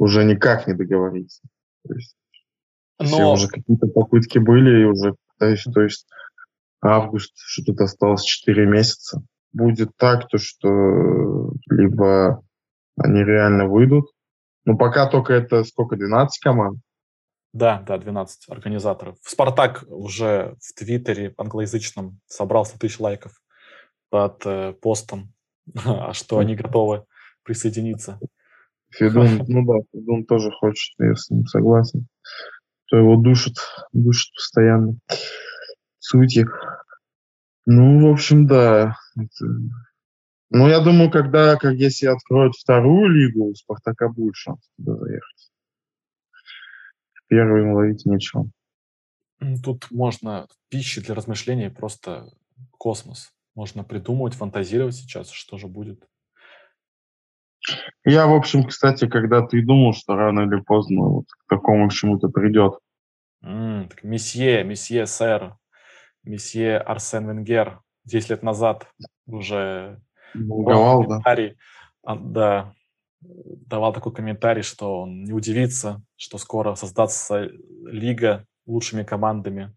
[0.00, 1.42] уже никак не договориться.
[1.86, 2.16] То есть,
[2.98, 3.06] Но...
[3.06, 6.08] Все уже какие-то попытки были, и уже, есть, то есть
[6.82, 9.22] август, что тут осталось 4 месяца.
[9.52, 12.42] Будет так, то что либо
[12.96, 14.06] они реально выйдут,
[14.64, 16.80] но пока только это сколько, 12 команд?
[17.52, 19.16] Да, да, 12 организаторов.
[19.22, 23.32] Спартак уже в Твиттере англоязычном собрал 100 тысяч лайков
[24.08, 25.34] под э, постом,
[25.84, 27.04] а что они готовы
[27.42, 28.18] присоединиться.
[28.90, 32.06] Федун, ну да, Федун тоже хочет, я с ним согласен.
[32.86, 33.54] То его душит,
[33.92, 34.96] душит постоянно.
[35.98, 36.46] Сути.
[37.66, 38.96] Ну, в общем, да.
[39.16, 39.46] Это...
[40.50, 45.52] Ну, я думаю, когда, как если откроют вторую лигу, у Спартака будет шанс туда заехать.
[47.28, 48.50] Первую ловить нечего.
[49.62, 52.28] Тут можно пищи для размышления просто
[52.72, 53.32] космос.
[53.54, 56.09] Можно придумывать, фантазировать сейчас, что же будет.
[58.04, 61.92] Я, в общем, кстати, когда-то и думал, что рано или поздно вот к такому к
[61.92, 62.78] чему-то придет.
[63.44, 65.56] Mm, так месье, месье, сэр,
[66.24, 68.86] месье Арсен Венгер, 10 лет назад
[69.26, 70.00] уже
[70.34, 71.06] Волговал, да.
[71.06, 71.56] комментарий,
[72.02, 72.74] а, да,
[73.20, 77.50] давал такой комментарий, что он не удивится, что скоро создастся
[77.84, 79.74] лига лучшими командами,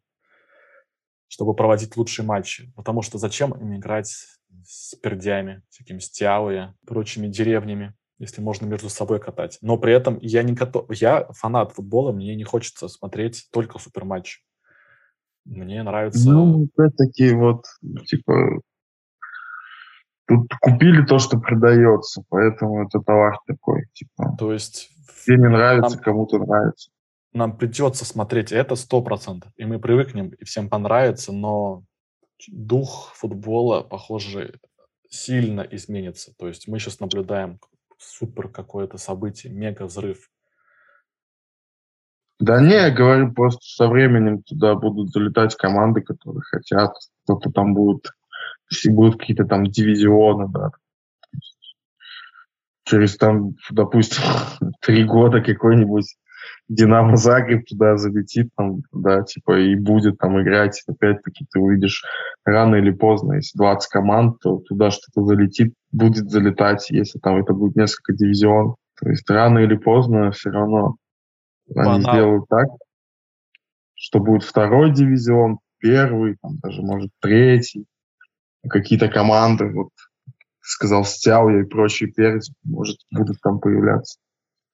[1.33, 2.71] чтобы проводить лучшие матчи.
[2.75, 4.27] Потому что зачем им играть
[4.63, 9.57] с пердями, всякими стяуя, прочими деревнями, если можно между собой катать.
[9.61, 10.85] Но при этом я не готов...
[10.91, 14.43] Я фанат футбола, мне не хочется смотреть только суперматч.
[15.43, 16.29] Мне нравится...
[16.29, 17.65] Ну, опять-таки, вот,
[18.05, 18.61] типа,
[20.27, 24.35] тут купили то, что продается, поэтому это товар такой, типа.
[24.37, 24.91] То есть...
[25.25, 26.91] Тебе не нравится, нам, кому-то нравится.
[27.33, 31.83] Нам придется смотреть это сто процентов, и мы привыкнем, и всем понравится, но
[32.47, 34.59] дух футбола, похоже,
[35.09, 36.33] сильно изменится.
[36.37, 37.59] То есть мы сейчас наблюдаем
[37.97, 40.29] супер какое-то событие, мега взрыв.
[42.39, 46.91] Да не, я говорю, просто со временем туда будут залетать команды, которые хотят.
[47.23, 48.11] Кто-то там будет,
[48.69, 50.71] если будут какие-то там дивизионы, да.
[52.85, 54.23] Через там, допустим,
[54.81, 56.17] три года какой-нибудь
[56.69, 60.82] Динамо Загреб туда залетит, там, да, типа, и будет там играть.
[60.88, 62.04] Опять-таки ты увидишь
[62.45, 67.54] рано или поздно, если 20 команд, то туда что-то залетит, будет залетать, если там это
[67.54, 68.78] будет несколько дивизионов.
[69.02, 70.95] То есть рано или поздно все равно
[71.67, 71.93] Банал.
[71.93, 72.67] они сделают так,
[73.95, 77.86] что будет второй дивизион, первый, там, даже, может, третий.
[78.69, 79.89] Какие-то команды, вот,
[80.62, 84.17] сказал Стяуя и прочие перец, может, будут там появляться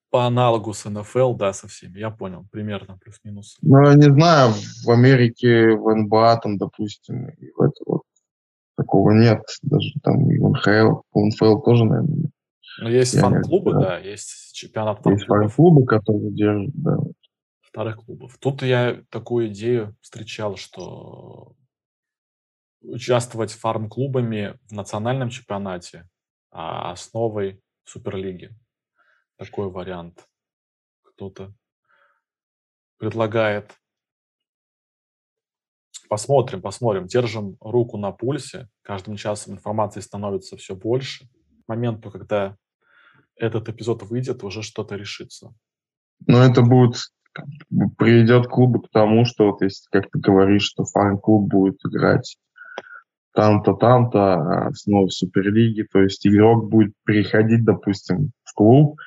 [0.09, 3.57] по аналогу с НФЛ, да, со всеми, я понял, примерно, плюс-минус.
[3.61, 8.01] Ну, я не знаю, в Америке, в НБА, там, допустим, и в это вот
[8.75, 12.31] такого нет, даже там и в НХЛ, в НФЛ тоже, наверное, нет.
[12.81, 15.19] Ну, есть фан-клубы, да, есть чемпионат фан-клубов.
[15.19, 16.97] Есть фан-клубы, которые держат, да.
[17.61, 18.37] Вторых клубов.
[18.39, 21.55] Тут я такую идею встречал, что
[22.81, 26.07] участвовать фарм-клубами в национальном чемпионате
[26.51, 28.51] а основой Суперлиги
[29.39, 30.27] такой вариант
[31.03, 31.53] кто-то
[32.97, 33.73] предлагает.
[36.09, 37.07] Посмотрим, посмотрим.
[37.07, 38.67] Держим руку на пульсе.
[38.81, 41.29] Каждым часом информации становится все больше.
[41.65, 42.57] К моменту, когда
[43.35, 45.53] этот эпизод выйдет, уже что-то решится.
[46.27, 46.95] Но это будет
[47.97, 52.37] приведет клубы к тому, что вот если, как ты говоришь, что фан-клуб будет играть
[53.33, 58.99] там-то, там-то, а снова в Суперлиге, то есть игрок будет переходить, допустим, в клуб,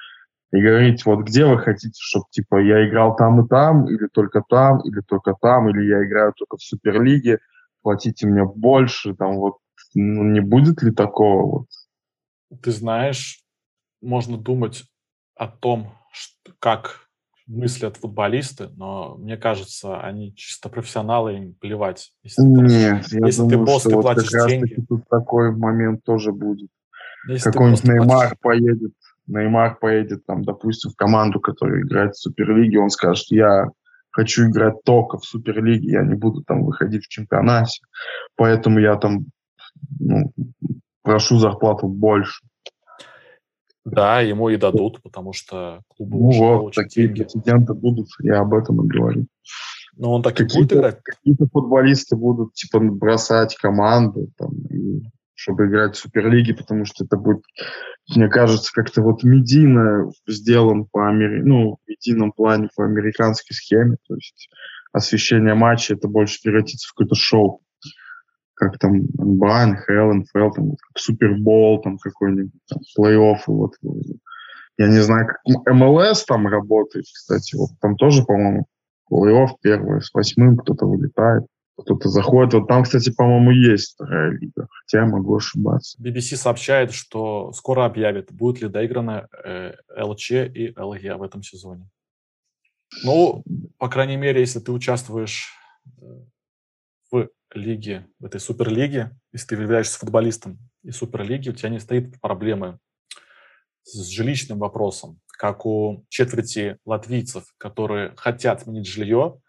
[0.52, 4.42] и говорить, вот где вы хотите, чтобы типа я играл там и там, или только
[4.48, 7.38] там, или только там, или я играю только в Суперлиге,
[7.80, 9.56] платите мне больше, там вот,
[9.94, 11.66] ну, не будет ли такого вот?
[12.62, 13.42] Ты знаешь,
[14.02, 14.84] можно думать
[15.36, 17.08] о том, что, как
[17.46, 22.12] мыслят футболисты, но мне кажется, они чисто профессионалы, им плевать.
[22.22, 24.84] Если Нет, ты, я если думаю, ты босс, ты платишь вот деньги.
[24.86, 26.68] Тут такой момент тоже будет.
[27.42, 28.38] Какой-нибудь Неймар платишь...
[28.42, 28.92] поедет
[29.26, 33.66] Неймар поедет, там, допустим, в команду, которая играет в Суперлиге, он скажет, я
[34.10, 37.80] хочу играть только в Суперлиге, я не буду там выходить в чемпионате,
[38.36, 39.26] поэтому я там
[39.98, 40.32] ну,
[41.02, 42.44] прошу зарплату больше.
[43.84, 47.22] Да, ему и дадут, потому что клубы ну уже вот, такие деньги.
[47.22, 49.26] прецеденты будут, я об этом и говорю.
[49.96, 51.00] Но он так и будет играть?
[51.02, 55.02] Какие-то футболисты будут, типа, бросать команду, там, и
[55.42, 57.42] чтобы играть в Суперлиге, потому что это будет,
[58.14, 61.42] мне кажется, как-то вот медийно сделан по амери...
[61.42, 64.48] ну, в медийном плане по американской схеме, то есть
[64.92, 67.60] освещение матча это больше превратится в какое-то шоу,
[68.54, 72.52] как там НБА, НХЛ, НФЛ, там, как Супербол, там какой-нибудь,
[72.96, 73.72] плей-офф, вот,
[74.78, 78.66] я не знаю, как МЛС там работает, кстати, вот там тоже, по-моему,
[79.10, 81.46] плей-офф первый, с восьмым кто-то вылетает
[81.82, 82.54] кто-то заходит.
[82.54, 86.00] Вот там, кстати, по-моему, есть вторая лига, хотя я могу ошибаться.
[86.02, 91.88] BBC сообщает, что скоро объявит, будет ли доиграно э, ЛЧ и ЛГ в этом сезоне.
[93.04, 93.42] Ну,
[93.78, 95.50] по крайней мере, если ты участвуешь
[96.00, 96.02] э,
[97.10, 102.20] в лиге, в этой суперлиге, если ты являешься футболистом и суперлиги, у тебя не стоит
[102.20, 102.78] проблемы
[103.84, 109.40] с жилищным вопросом, как у четверти латвийцев, которые хотят сменить жилье,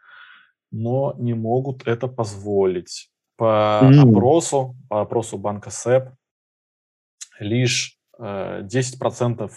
[0.74, 3.12] но не могут это позволить.
[3.38, 4.10] По mm.
[4.10, 6.10] опросу, по опросу банка СЭП,
[7.40, 9.52] лишь э, 10%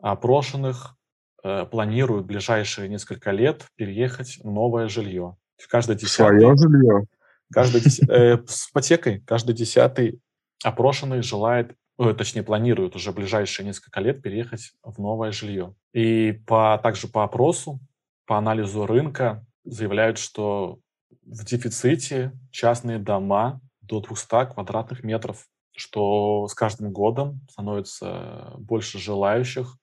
[0.00, 0.94] опрошенных
[1.42, 5.36] э, планируют в ближайшие несколько лет переехать в новое жилье.
[5.68, 7.04] Каждый десятый, Свое жилье?
[7.50, 9.20] Каждый, э, с ипотекой.
[9.20, 10.20] Каждый десятый
[10.62, 15.74] опрошенный желает, э, точнее планирует уже в ближайшие несколько лет переехать в новое жилье.
[15.94, 17.80] И по, также по опросу,
[18.26, 20.80] по анализу рынка, заявляют, что
[21.22, 29.76] в дефиците частные дома до 200 квадратных метров, что с каждым годом становится больше желающих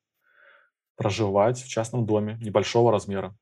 [0.96, 3.36] проживать в частном доме небольшого размера.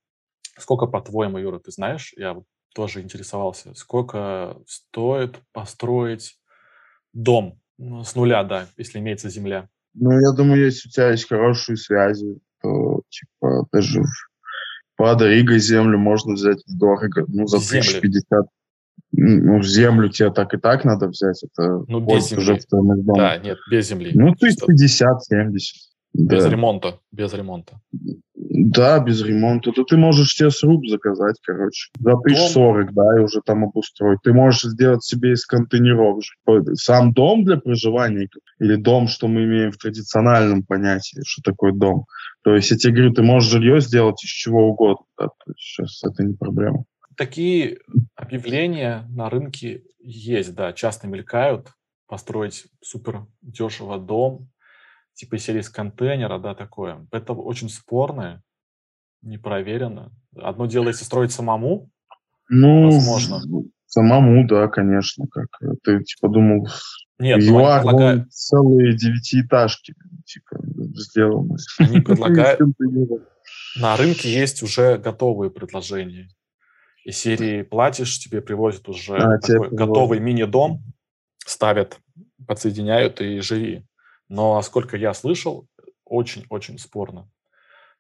[0.58, 2.14] Сколько, по-твоему, Юра, ты знаешь?
[2.18, 2.38] Я
[2.74, 3.74] тоже интересовался.
[3.76, 6.38] Сколько стоит построить
[7.14, 9.70] дом ну, с нуля, да, если имеется земля?
[9.94, 14.02] Ну, я думаю, если у тебя есть хорошие связи, то, типа, даже
[14.96, 17.98] Пада Рига землю можно взять дорого, ну, за землю.
[17.98, 18.46] 1050.
[19.16, 21.44] Ну, землю тебе так и так надо взять.
[21.44, 22.44] Это ну, без земли.
[22.44, 22.60] Уже
[23.16, 24.12] да, нет, без земли.
[24.14, 25.14] Ну, 350-70.
[26.14, 26.36] Да.
[26.36, 27.82] Без ремонта, без ремонта.
[28.36, 29.72] Да, без ремонта.
[29.72, 31.90] То ты можешь себе сруб заказать, короче.
[32.00, 34.20] За тысяч сорок, да, и уже там обустроить.
[34.24, 36.24] Ты можешь сделать себе из контейнеров.
[36.76, 42.06] Сам дом для проживания или дом, что мы имеем в традициональном понятии, что такое дом.
[42.44, 45.06] То есть я тебе говорю, ты можешь жилье сделать из чего угодно.
[45.18, 46.86] Да, сейчас это не проблема.
[47.18, 47.80] Такие
[48.16, 51.70] объявления на рынке есть, да, часто мелькают.
[52.08, 54.50] Построить супер дешево дом,
[55.14, 57.08] типа серии из контейнера, да, такое.
[57.12, 58.42] Это очень спорно,
[59.22, 60.12] не проверено.
[60.36, 61.90] Одно дело, если строить самому,
[62.50, 63.42] Ну, Возможно.
[63.86, 65.28] самому, да, конечно.
[65.32, 66.68] Как э, ты типа думал,
[67.20, 69.94] нет, в ну, они предлагают, целые девятиэтажки
[70.26, 70.58] типа
[70.96, 71.58] сделаны.
[71.80, 72.60] они предлагают,
[73.80, 76.30] на рынке есть уже готовые предложения.
[77.06, 80.82] Из серии платишь, тебе привозят уже А, такой готовый мини-дом,
[81.46, 82.00] ставят,
[82.48, 83.86] подсоединяют и живи.
[84.34, 85.68] Но, сколько я слышал,
[86.06, 87.30] очень-очень спорно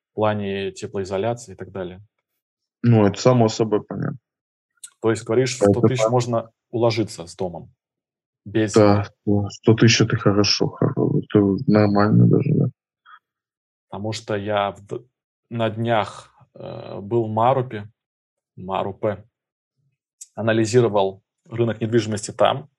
[0.09, 2.01] в плане теплоизоляции и так далее.
[2.81, 4.17] Ну, это само собой понятно.
[4.99, 7.71] То есть, говоришь, в Это 100 тысяч можно уложиться с домом.
[8.45, 8.73] Без...
[8.73, 12.65] Да, да, 100 тысяч это хорошо, хоро- это нормально даже, да.
[13.89, 15.05] Потому что я в
[15.51, 17.91] на днях э, был в Марупе,
[18.55, 19.23] Марупе,
[20.33, 22.71] анализировал рынок недвижимости там,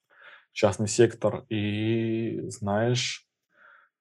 [0.50, 3.23] частный сектор, и, знаешь,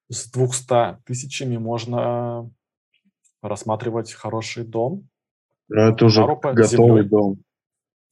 [0.09, 2.49] с 200 тысячами можно
[3.41, 5.07] рассматривать хороший дом,
[5.69, 7.03] Но это уже готовый землей.
[7.09, 7.37] дом.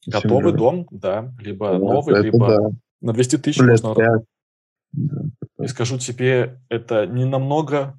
[0.06, 0.58] готовый Земля.
[0.58, 2.70] дом, да, либо Да, новый, либо да.
[3.00, 4.24] на 200 тысяч Лет можно пять.
[4.92, 5.22] Да.
[5.64, 7.98] И скажу тебе, это не намного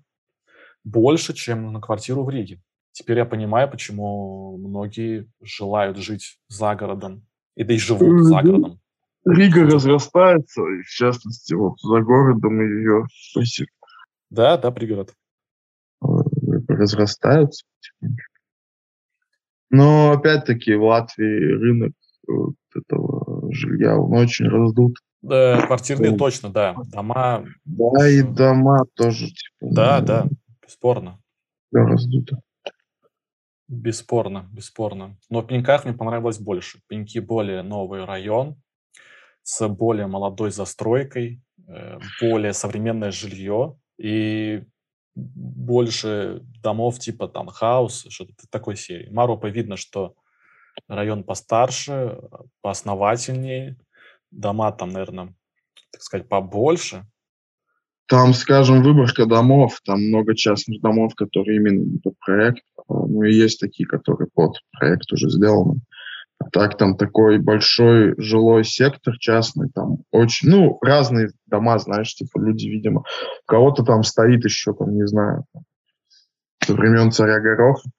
[0.84, 2.62] больше, чем на квартиру в Риге.
[2.92, 7.26] Теперь я понимаю, почему многие желают жить за городом.
[7.56, 8.80] И да и живут за городом.
[9.26, 13.06] Рига разрастается, и в частности, вот за городом ее
[14.34, 15.14] Да, да, пригород.
[16.02, 16.08] э,
[16.68, 17.66] разрастаются.
[19.70, 21.94] Но опять-таки в Латвии рынок
[22.28, 24.98] вот этого жилья, он очень раздут.
[25.22, 26.76] Да, квартирные точно, да.
[26.92, 30.28] Дома, Да, и дома тоже, типа, да, ну, да,
[30.64, 31.20] бесспорно.
[31.72, 32.38] всё раздуто.
[33.68, 35.18] Бесспорно, бесспорно.
[35.30, 36.82] Но в Пеньках мне понравилось больше.
[36.88, 38.60] Пеньки более новый район,
[39.44, 44.64] с более молодой застройкой, э, более современное жилье и
[45.16, 49.10] больше домов типа там хаус, что-то такой серии.
[49.10, 50.16] Марупа видно, что
[50.88, 52.20] район постарше,
[52.62, 53.78] поосновательнее,
[54.32, 55.36] дома там, наверное,
[55.92, 57.06] так сказать, побольше.
[58.08, 62.64] Там, скажем, выборка домов, там много частных домов, которые именно под проект.
[62.88, 65.82] а, Ну и есть такие, которые под проект уже сделаны.
[66.52, 72.68] Так там такой большой жилой сектор частный, там очень, ну, разные дома, знаешь, типа люди,
[72.68, 73.04] видимо,
[73.46, 75.46] кого-то там стоит еще, там, не знаю,
[76.64, 77.90] со времен царя Гороха.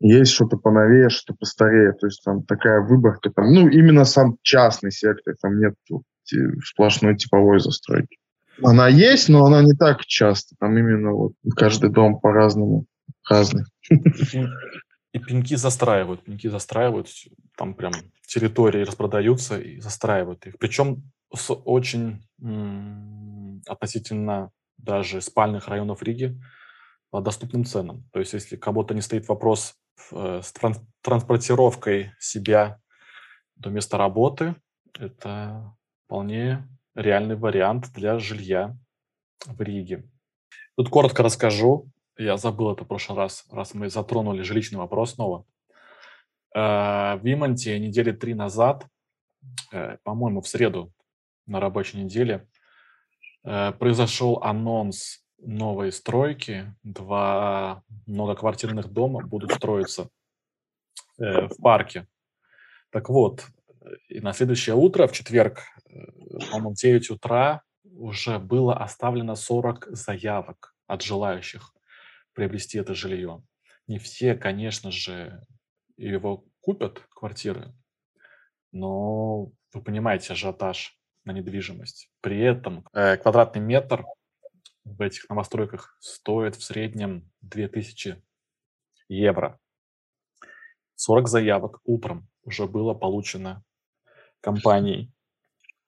[0.00, 1.92] Есть что-то поновее, что-то постарее.
[1.92, 3.30] То есть там такая выборка.
[3.30, 5.34] Там, ну, именно сам частный сектор.
[5.40, 8.18] Там нет вот ти- сплошной типовой застройки.
[8.62, 10.56] Она есть, но она не так часто.
[10.58, 12.86] Там именно вот каждый дом по-разному
[13.28, 13.64] разный.
[15.12, 17.08] И, пен- и пеньки застраивают, пеньки застраивают,
[17.56, 17.92] там прям
[18.26, 20.58] территории распродаются и застраивают их.
[20.58, 22.26] Причем с очень
[23.66, 26.40] относительно даже спальных районов Риги
[27.10, 28.08] по доступным ценам.
[28.12, 29.74] То есть если кого-то не стоит вопрос
[30.10, 32.80] э, с тран- транспортировкой себя
[33.56, 34.56] до места работы,
[34.98, 35.76] это
[36.06, 38.76] вполне реальный вариант для жилья
[39.46, 40.08] в Риге.
[40.76, 41.90] Тут коротко расскажу.
[42.18, 45.46] Я забыл это в прошлый раз, раз мы затронули жилищный вопрос снова.
[46.54, 48.86] Э, В Вимонте недели три назад,
[49.72, 50.92] э, по-моему, в среду
[51.46, 52.46] на рабочей неделе,
[53.44, 56.74] э, произошел анонс новой стройки.
[56.82, 60.08] Два многоквартирных дома будут строиться
[61.18, 62.06] в парке.
[62.90, 63.46] Так вот,
[64.08, 65.62] и на следующее утро, в четверг,
[66.50, 71.72] по-моему, в 9 утра уже было оставлено 40 заявок от желающих
[72.34, 73.42] приобрести это жилье.
[73.86, 75.44] Не все, конечно же,
[75.96, 77.74] его купят, квартиры,
[78.72, 82.10] но Вы понимаете ажиотаж на недвижимость.
[82.20, 84.04] При этом э, квадратный метр
[84.84, 88.22] в этих новостройках стоит в среднем 2000
[89.08, 89.58] евро.
[90.96, 93.64] 40 заявок утром уже было получено
[94.40, 95.12] компанией.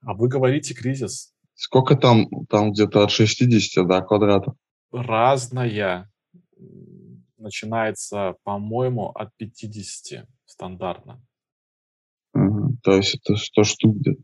[0.03, 1.35] А вы говорите кризис.
[1.55, 2.29] Сколько там?
[2.49, 4.55] Там где-то от 60 до квадратов.
[4.93, 6.11] Разная.
[7.37, 11.23] Начинается, по-моему, от 50 стандартно.
[12.35, 12.79] Угу.
[12.83, 14.23] То есть это 100 штук где-то.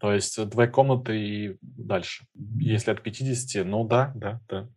[0.00, 2.26] То есть э, две комнаты и дальше.
[2.58, 4.68] Если от 50, ну да, да, да.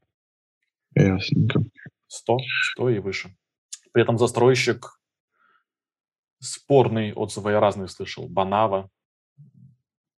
[0.95, 1.61] Ясненько.
[2.07, 2.38] 100,
[2.76, 3.36] 100 и выше.
[3.91, 4.99] При этом застройщик
[6.39, 8.28] спорные отзывы я разные слышал.
[8.28, 8.89] Банава.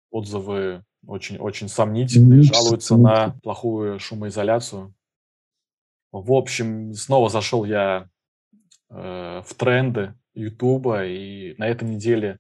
[0.09, 2.41] Отзывы очень-очень сомнительные.
[2.41, 4.93] Жалуются на плохую шумоизоляцию.
[6.11, 8.09] В общем, снова зашел я
[8.89, 12.39] э, в тренды Ютуба, и на этой неделе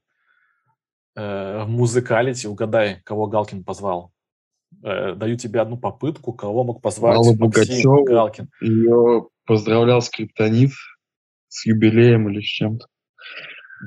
[1.15, 4.13] э, в музыкалити, угадай, кого Галкин позвал.
[4.83, 8.03] Э, даю тебе одну попытку, кого мог позвать Аллу Максим.
[8.05, 8.49] Галкин.
[8.61, 10.71] Ее поздравлял скриптонит
[11.47, 12.87] с юбилеем или с чем-то.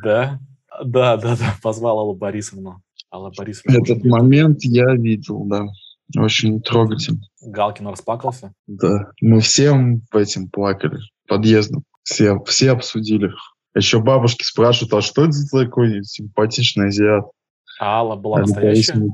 [0.03, 0.39] Да?
[0.85, 2.83] Да, да, да, позвал Аллу Борисовну.
[3.13, 5.67] Алла Борисовна Этот момент я видел, да.
[6.17, 7.21] Очень трогательно.
[7.43, 8.53] Галкин расплакался.
[8.67, 9.11] Да.
[9.21, 10.99] Мы всем этим плакали.
[11.29, 11.85] Подъездом.
[12.03, 13.31] Все, все обсудили.
[13.75, 17.25] Еще бабушки спрашивают, а что это за такой симпатичный азиат?
[17.79, 19.09] А Алла была Алле настоящая?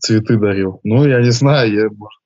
[0.00, 0.80] Цветы дарил.
[0.84, 2.20] Ну, я не знаю, я, может,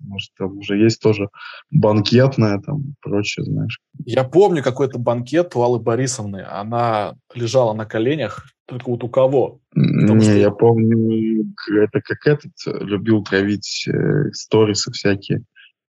[0.00, 1.28] Может, там уже есть тоже
[1.70, 3.80] банкетная, там, и прочее, знаешь.
[4.04, 6.44] Я помню какой-то банкет у Аллы Борисовны.
[6.48, 8.44] Она лежала на коленях.
[8.66, 9.60] Только вот у кого?
[9.70, 15.42] Потому не, что- я помню, это как этот э, любил травить э, сторисы всякие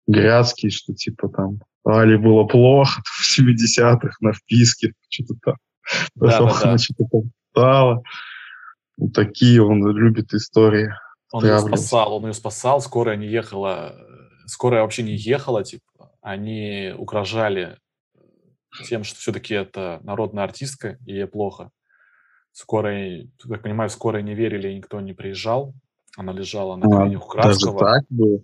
[0.08, 5.56] грязкие, что типа там Али было плохо в 70-х на вписке, что-то там.
[6.20, 6.70] Потом Да-да-да.
[6.70, 8.04] она что-то там стала.
[8.98, 10.90] Вот такие он любит истории.
[11.32, 12.82] Он ее спасал, он ее спасал.
[12.82, 13.94] Скорая не ехала.
[13.98, 16.12] э, Скорая вообще не ехала, типа.
[16.22, 17.78] Они угрожали
[18.88, 21.72] тем, что все-таки это народная артистка, и ей плохо.
[22.52, 25.74] Скорой, как понимаю, скорой не верили, и никто не приезжал.
[26.16, 27.80] Она лежала на А, коленях у Даже Кравского.
[27.80, 28.40] так было.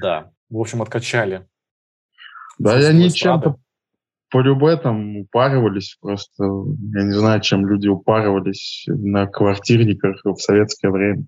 [0.00, 0.30] Да.
[0.48, 1.46] В общем, откачали.
[2.58, 3.56] Да, и они чем-то
[4.30, 5.96] по любе там упаривались.
[6.00, 11.24] Просто я не знаю, чем люди упаривались на квартирниках в советское время.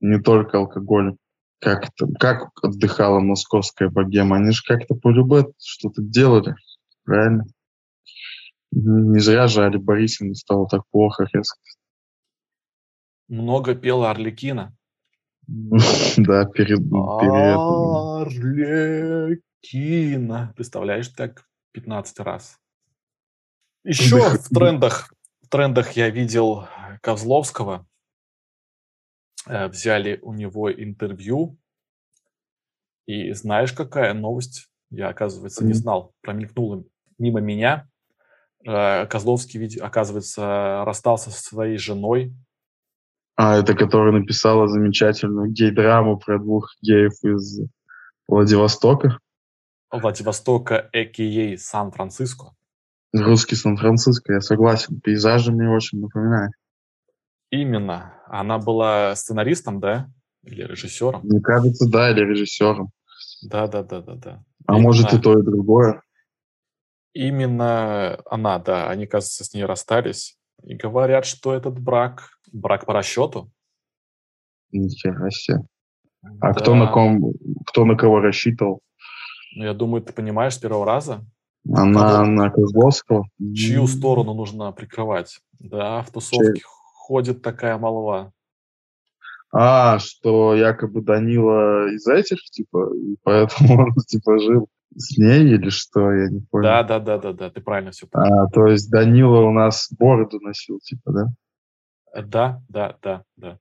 [0.00, 1.18] Не только алкоголем.
[1.60, 4.36] Как, это, как отдыхала московская богема?
[4.36, 6.54] Они же как-то по любе что-то делали.
[7.04, 7.44] Правильно?
[8.72, 11.58] Не зря же Али Борисовне стало так плохо резко.
[13.28, 14.74] Много пела Орликина.
[16.16, 16.80] Да, перед.
[19.60, 20.52] Арлекина.
[20.56, 22.58] Представляешь, так 15 раз.
[23.84, 26.66] Еще в трендах, в трендах я видел
[27.02, 27.86] Козловского.
[29.46, 31.56] Э, Взяли у него интервью.
[33.06, 34.68] И знаешь, какая новость?
[34.90, 36.14] Я, оказывается, не знал.
[36.20, 36.84] Промелькнула
[37.18, 37.88] мимо меня.
[38.66, 42.34] Э, Козловский, оказывается, расстался со своей женой.
[43.36, 47.62] А, это которая написала замечательную гей-драму про двух геев из
[48.28, 49.18] Владивостока.
[49.90, 51.56] Владивостока, а.к.а.
[51.56, 52.52] Сан-Франциско.
[53.12, 55.00] Русский Сан-Франциско, я согласен.
[55.00, 56.52] Пейзажи мне очень напоминают.
[57.50, 58.14] Именно.
[58.26, 60.08] Она была сценаристом, да?
[60.44, 61.22] Или режиссером?
[61.24, 62.90] Мне кажется, да, или режиссером.
[63.42, 64.44] Да, да, да, да, да.
[64.66, 65.22] А может и Именно.
[65.22, 66.02] то, и другое.
[67.12, 68.88] Именно она, да.
[68.88, 70.38] Они, кажется, с ней расстались.
[70.62, 73.50] И говорят, что этот брак, брак по расчету.
[74.72, 75.58] Нихера себе.
[76.40, 76.76] А кто Да.
[76.78, 77.32] на ком,
[77.66, 78.80] кто на кого рассчитывал?
[79.56, 81.24] Ну, я думаю, ты понимаешь с первого раза,
[81.74, 83.24] Она на Козловского?
[83.54, 85.40] чью сторону нужно прикрывать.
[85.58, 86.62] Да, в тусовке
[87.10, 88.32] ходит такая молва.
[89.52, 95.70] А, что якобы Данила из этих, типа, и поэтому он, типа, жил с ней или
[95.70, 96.62] что, я не понял.
[96.62, 98.44] Да, да, да, да, да, ты правильно все понял.
[98.44, 102.22] А, то есть Данила у нас бороду носил, типа, да?
[102.22, 103.58] Да, да, да, да.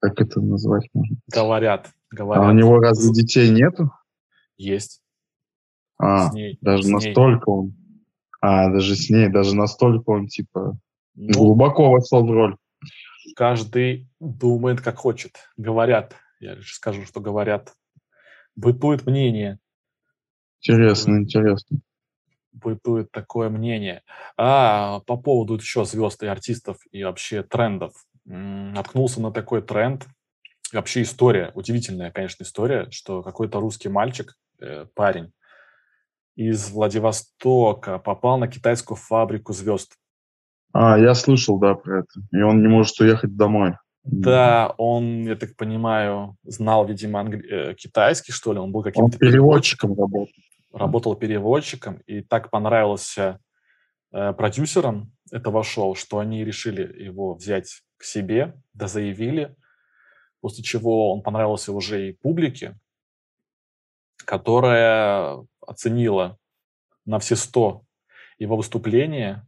[0.00, 1.16] Как это назвать можно?
[1.32, 2.44] Говорят, говорят.
[2.44, 3.90] А у него разве детей нету?
[4.58, 5.00] Есть.
[5.96, 6.58] А, с ней.
[6.60, 6.94] даже с ней.
[6.96, 7.74] настолько он...
[8.42, 10.78] А, даже с ней, даже настолько он, типа,
[11.14, 12.56] Ну, глубоко вошел в роль.
[13.36, 15.38] Каждый думает, как хочет.
[15.56, 17.74] Говорят, я лишь скажу, что говорят.
[18.56, 19.58] Бытует мнение,
[20.62, 21.78] Интересно, интересно.
[22.52, 24.02] бытует такое мнение.
[24.36, 27.94] А по поводу еще звезд и артистов и вообще трендов.
[28.24, 30.06] Наткнулся на такой тренд.
[30.72, 35.32] Вообще история, удивительная, конечно, история, что какой-то русский мальчик, э, парень
[36.36, 39.96] из Владивостока попал на китайскую фабрику звезд.
[40.72, 42.20] А, я слышал, да, про это.
[42.32, 43.74] И он не может уехать домой.
[44.02, 47.46] Да, он, я так понимаю, знал, видимо, англи...
[47.48, 50.28] э, китайский, что ли, он был Он каким-то переводчиком работал.
[50.72, 53.40] работал переводчиком, и так понравился
[54.12, 59.54] э, продюсерам этого шоу, что они решили его взять к себе, да заявили,
[60.40, 62.78] после чего он понравился уже и публике,
[64.24, 66.38] которая оценила
[67.04, 67.82] на все сто
[68.38, 69.46] его выступление.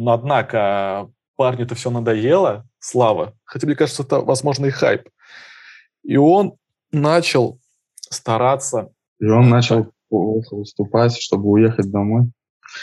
[0.00, 5.08] Но, однако, парню это все надоело, слава, хотя, мне кажется, это, возможно, и хайп.
[6.04, 6.54] И он
[6.92, 7.58] начал
[7.98, 12.30] стараться И он начал плохо выступать, чтобы уехать домой.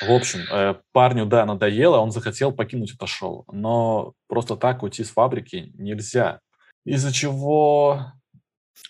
[0.05, 5.05] В общем, э, парню, да, надоело, он захотел покинуть это шоу, но просто так уйти
[5.05, 6.41] с фабрики нельзя.
[6.83, 8.11] Из-за чего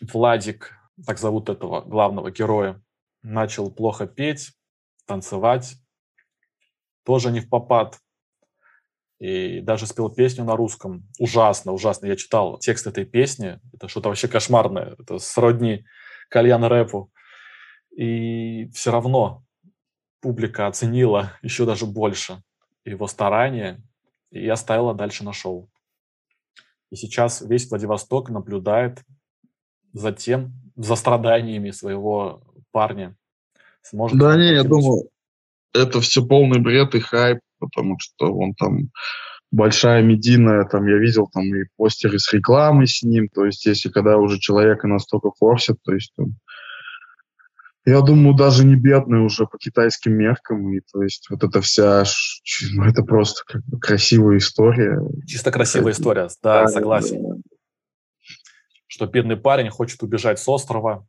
[0.02, 0.74] Владик,
[1.06, 2.82] так зовут этого главного героя,
[3.22, 4.54] начал плохо петь,
[5.06, 5.76] танцевать,
[7.06, 8.00] тоже не в попад.
[9.20, 11.08] И даже спел песню на русском.
[11.20, 12.08] Ужасно, ужасно.
[12.08, 13.60] Я читал текст этой песни.
[13.74, 14.96] Это что-то вообще кошмарное.
[15.00, 15.86] Это сродни
[16.30, 17.12] кальян рэпу.
[17.96, 19.44] И все равно
[20.20, 22.44] публика оценила еще даже больше
[22.84, 23.82] его старания
[24.32, 25.70] и оставила дальше на шоу.
[26.92, 29.02] И сейчас весь Владивосток наблюдает
[29.94, 33.16] за тем, за страданиями своего парня.
[33.82, 35.10] Сможет Да не, я думаю,
[35.74, 38.90] это все полный бред и хайп, потому что он там
[39.52, 43.90] большая медийная, там я видел там и постеры с рекламой с ним, то есть если
[43.90, 46.36] когда уже человека настолько форсят, то есть он,
[47.86, 52.04] я думаю, даже не бедный уже по китайским меркам, и то есть вот эта вся,
[52.74, 55.00] ну, это просто как бы красивая история.
[55.26, 57.44] Чисто красивая Какая-то- история, да, согласен.
[58.88, 61.06] Что бедный парень хочет убежать с острова,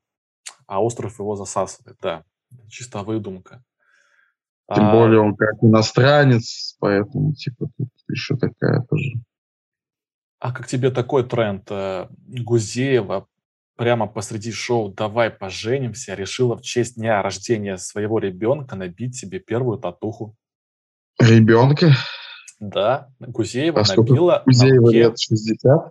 [0.67, 2.25] а остров его засасывает, да.
[2.69, 3.65] Чисто выдумка.
[4.75, 9.13] Тем А, более он как иностранец, поэтому типа тут еще такая тоже.
[10.41, 11.67] А как тебе такой тренд?
[11.71, 13.29] э, Гузеева
[13.77, 19.79] прямо посреди шоу «Давай поженимся» решила в честь дня рождения своего ребенка набить себе первую
[19.79, 20.35] татуху.
[21.21, 21.93] Ребенка,
[22.59, 25.19] Да, Гузеева а набила на Кузеева руке, лет?
[25.19, 25.91] 60?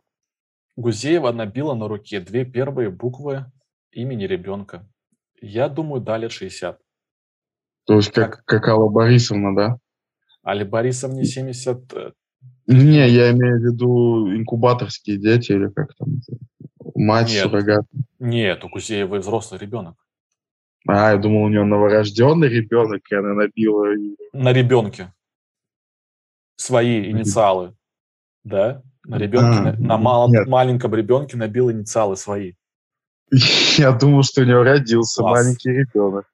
[0.75, 3.45] Гузеева набила на руке две первые буквы
[3.91, 4.87] имени ребенка.
[5.41, 6.79] Я думаю, да, лет 60.
[7.85, 9.77] То есть как, как Алла Борисовна, да?
[10.43, 12.11] Али Борисовне 70, э,
[12.67, 16.07] Не, я имею в виду инкубаторские дети или как там.
[16.95, 17.43] Мать, Нет.
[17.43, 17.85] суррогат.
[18.19, 19.95] нет, у Гузеевой взрослый ребенок.
[20.87, 23.87] А, я думал, у нее новорожденный ребенок, и она набила.
[24.33, 25.11] На ребенке.
[26.57, 27.75] Свои инициалы.
[28.43, 28.81] Да?
[29.03, 30.47] На ребенке, А, на, на мал- нет.
[30.47, 32.53] маленьком ребенке набил инициалы свои.
[33.77, 35.43] Я думал, что у нее родился Класс.
[35.43, 36.25] маленький ребенок.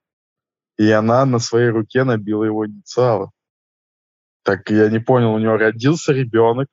[0.82, 3.30] И она на своей руке набила его инициалы.
[4.44, 6.70] Так я не понял, у нее родился ребенок.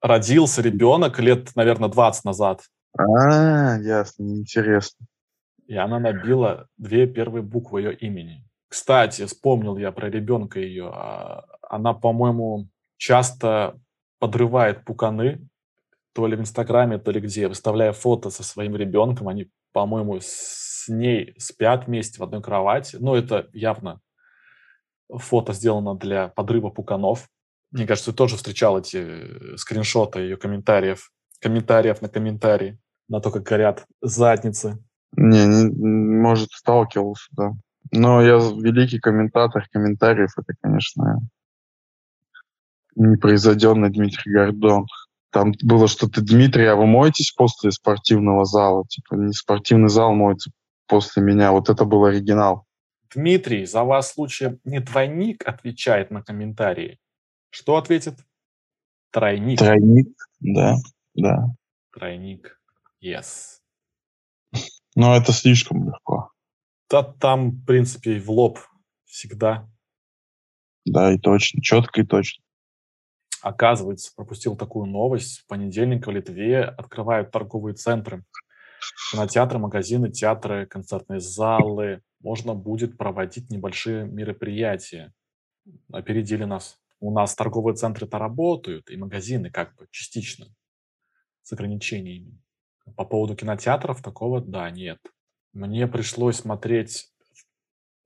[0.00, 2.62] Родился ребенок лет, наверное, 20 назад.
[2.96, 5.04] А, ясно, интересно.
[5.66, 8.48] И она набила две первые буквы ее имени.
[8.68, 10.88] Кстати, вспомнил я про ребенка ее.
[10.90, 13.78] а, Она, по-моему, часто
[14.18, 15.46] подрывает пуканы,
[16.14, 19.28] то ли в Инстаграме, то ли где, выставляя фото со своим ребенком.
[19.28, 22.96] Они, по-моему, с ней спят вместе в одной кровати.
[23.00, 24.00] Ну, это явно
[25.08, 27.28] фото сделано для подрыва пуканов.
[27.70, 31.10] Мне кажется, ты тоже встречал эти э, скриншоты ее комментариев,
[31.40, 32.78] комментариев на комментарии,
[33.08, 34.82] на то, как горят задницы.
[35.16, 35.68] Не, не,
[36.20, 37.52] может, сталкивался, да.
[37.92, 41.20] Но я великий комментатор комментариев, это, конечно,
[42.94, 44.86] непроизведенный Дмитрий Гордон.
[45.30, 48.84] Там было что-то, Дмитрий, а вы моетесь после спортивного зала?
[48.88, 50.50] Типа, не спортивный зал моется
[50.90, 51.52] после меня.
[51.52, 52.66] Вот это был оригинал.
[53.14, 56.98] Дмитрий, за вас лучше не двойник отвечает на комментарии.
[57.50, 58.18] Что ответит?
[59.10, 59.58] Тройник.
[59.58, 60.08] Тройник,
[60.40, 60.74] да,
[61.14, 61.46] да.
[61.92, 62.60] Тройник.
[63.02, 63.60] Yes.
[64.94, 66.30] Но это слишком легко.
[66.88, 68.58] Да там, в принципе, и в лоб
[69.04, 69.68] всегда.
[70.84, 72.44] Да, и точно, четко и точно.
[73.42, 75.40] Оказывается, пропустил такую новость.
[75.40, 78.24] В понедельник в Литве открывают торговые центры.
[79.12, 82.02] Кинотеатры, магазины, театры, концертные залы.
[82.20, 85.12] Можно будет проводить небольшие мероприятия.
[85.92, 86.78] Опередили нас.
[87.00, 90.46] У нас торговые центры-то работают, и магазины как бы частично
[91.42, 92.38] с ограничениями.
[92.96, 94.98] По поводу кинотеатров такого, да, нет.
[95.52, 97.10] Мне пришлось смотреть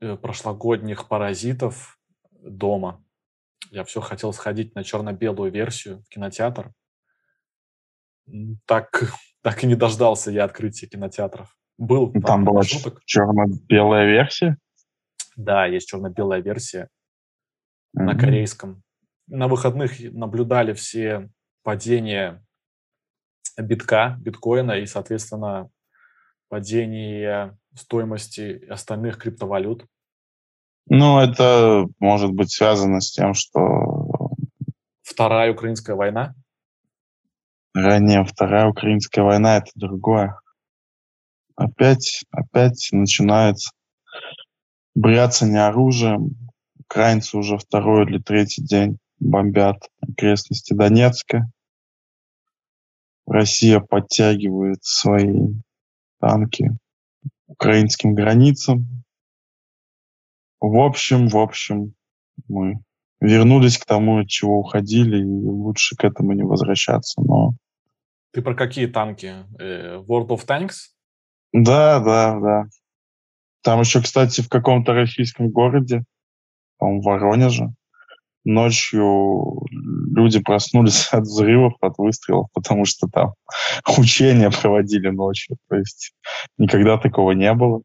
[0.01, 1.99] э, прошлогодних «Паразитов»
[2.31, 3.05] дома.
[3.71, 6.73] Я все хотел сходить на черно-белую версию в кинотеатр.
[8.67, 9.13] Так,
[9.45, 11.55] так и не дождался я открытия кинотеатров.
[11.77, 13.03] Был Там там была маршруток.
[13.05, 14.57] черно-белая версия.
[15.37, 16.89] Да, есть черно-белая версия
[17.93, 18.19] на Мгм.
[18.21, 18.83] корейском.
[19.27, 21.31] на выходных наблюдали все
[21.63, 22.45] падения
[23.59, 25.71] битка, биткоина и, соответственно,
[26.49, 29.87] падение стоимости остальных криптовалют?
[30.89, 34.31] Ну, это может быть связано с тем, что...
[35.03, 36.35] Вторая украинская война?
[37.75, 40.39] Ранее Вторая украинская война— это другое.
[41.57, 43.73] Опять, опять начинается
[44.95, 46.37] бряться оружием.
[46.79, 51.51] Украинцы уже второй или третий день бомбят окрестности Донецка.
[53.27, 55.55] Россия подтягивает свои
[56.21, 56.71] танки
[57.47, 58.87] украинским границам.
[60.61, 61.95] В общем, в общем,
[62.47, 62.77] мы
[63.21, 67.21] вернулись к тому, от чего уходили, и лучше к этому не возвращаться.
[67.21, 67.55] Но...
[68.35, 69.47] Ты про какие танки?
[69.61, 70.91] Э, World of Tanks?
[71.53, 72.65] Да, да, да.
[73.63, 76.03] Там еще, кстати, в каком-то российском городе,
[76.79, 77.69] по-моему, Воронеже,
[78.43, 83.35] ночью люди проснулись от взрывов, от выстрелов, потому что там
[83.99, 85.57] учения проводили ночью.
[85.69, 86.13] То есть
[86.59, 87.83] никогда такого не было.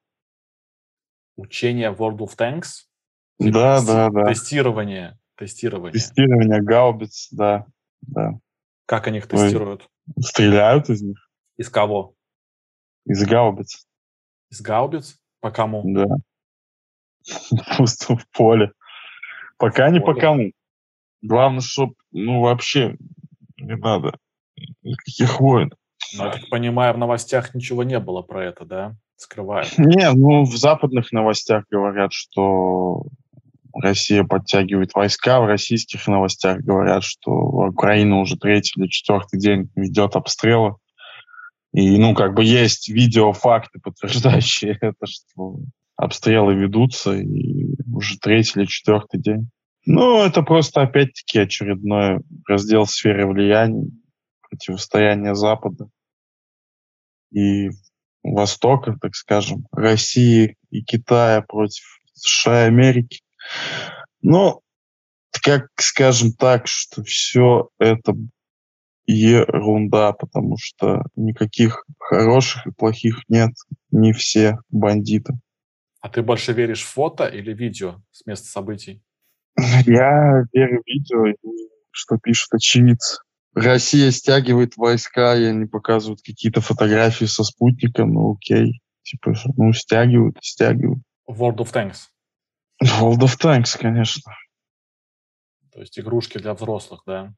[1.37, 2.87] Учения World of Tanks?
[3.37, 4.25] Да, Тести- да, да.
[4.25, 5.19] Тестирование.
[5.37, 5.93] Тестирование.
[5.93, 7.67] Тестирование гаубиц, да,
[8.01, 8.39] да.
[8.89, 9.87] Как они их тестируют?
[10.19, 11.29] Стреляют из них.
[11.57, 12.15] Из кого?
[13.05, 13.85] Из гаубиц.
[14.49, 15.19] Из гаубиц?
[15.41, 15.83] По кому?
[15.85, 16.07] Да.
[17.77, 18.71] Просто в поле.
[19.59, 20.53] Пока не по кому.
[21.21, 22.97] Главное, чтобы, ну, вообще
[23.57, 24.17] не надо
[24.81, 25.71] никаких войн.
[26.17, 28.95] Ну, я так понимаю, в новостях ничего не было про это, да?
[29.17, 29.77] Скрывают.
[29.77, 33.03] Не, ну, в западных новостях говорят, что
[33.73, 40.15] Россия подтягивает войска, в российских новостях говорят, что Украина уже третий или четвертый день ведет
[40.15, 40.75] обстрелы.
[41.73, 45.59] И, ну, как бы есть видеофакты, подтверждающие это, что
[45.95, 49.49] обстрелы ведутся, и уже третий или четвертый день.
[49.85, 53.89] Ну, это просто, опять-таки, очередной раздел сферы влияния,
[54.49, 55.89] противостояние Запада
[57.31, 57.69] и
[58.23, 63.21] Востока, так скажем, России и Китая против США и Америки.
[64.21, 64.61] Но,
[65.43, 68.13] как скажем так, что все это
[69.05, 73.51] ерунда, потому что никаких хороших и плохих нет,
[73.91, 75.33] не все бандиты.
[76.01, 79.01] А ты больше веришь в фото или видео с места событий?
[79.85, 81.33] Я верю в видео,
[81.91, 83.17] что пишут очевидцы.
[83.55, 88.79] Россия стягивает войска, и они показывают какие-то фотографии со спутником, ну окей.
[89.01, 91.01] Типа, ну, стягивают, стягивают.
[91.27, 92.09] World of Tanks.
[92.81, 94.33] World of Tanks, конечно.
[95.71, 97.33] То есть игрушки для взрослых, да?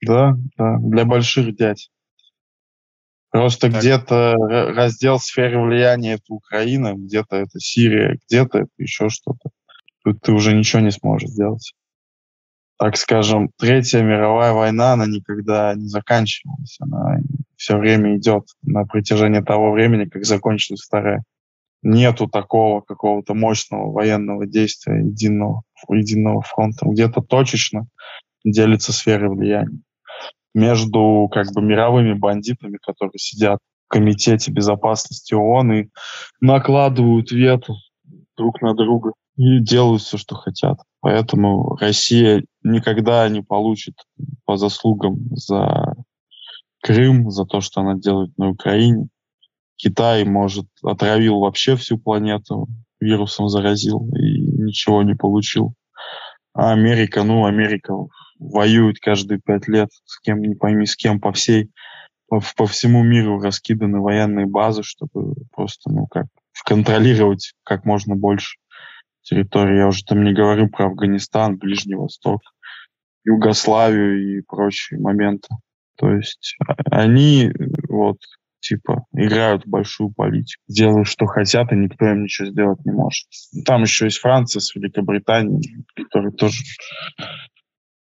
[0.00, 1.90] Да, да, для больших дядь.
[3.30, 3.80] Просто так.
[3.80, 4.34] где-то
[4.74, 9.50] раздел сферы влияния это Украина, где-то это Сирия, где-то это еще что-то.
[10.02, 11.74] Тут ты уже ничего не сможешь сделать.
[12.78, 16.76] Так скажем, Третья мировая война, она никогда не заканчивалась.
[16.80, 17.18] Она
[17.56, 21.22] все время идет на протяжении того времени, как закончилась Вторая.
[21.82, 26.86] Нету такого какого-то мощного военного действия единого, единого фронта.
[26.86, 27.86] Где-то точечно
[28.44, 29.80] делится сферы влияния
[30.54, 35.88] между как бы мировыми бандитами, которые сидят в Комитете безопасности ООН и
[36.40, 37.74] накладывают вето
[38.36, 40.78] друг на друга и делают все, что хотят.
[41.00, 43.94] Поэтому Россия никогда не получит
[44.44, 45.94] по заслугам за
[46.82, 49.08] Крым, за то, что она делает на Украине.
[49.78, 52.66] Китай, может, отравил вообще всю планету,
[53.00, 55.74] вирусом заразил и ничего не получил.
[56.52, 57.94] А Америка, ну, Америка
[58.40, 61.70] воюет каждые пять лет с кем, не пойми с кем, по всей,
[62.26, 66.26] по, по всему миру раскиданы военные базы, чтобы просто, ну, как,
[66.64, 68.58] контролировать как можно больше
[69.22, 69.78] территории.
[69.78, 72.40] Я уже там не говорю про Афганистан, Ближний Восток,
[73.24, 75.48] Югославию и прочие моменты.
[75.96, 77.52] То есть а, они
[77.88, 78.18] вот
[78.60, 83.26] типа играют большую политику, делают, что хотят, и никто им ничего сделать не может.
[83.64, 86.62] Там еще есть Франция с Великобританией, которые тоже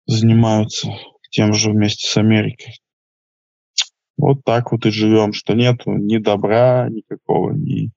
[0.07, 0.88] занимаются
[1.30, 2.74] тем же вместе с Америкой.
[4.16, 7.92] Вот так вот и живем, что нет ни добра никакого, ни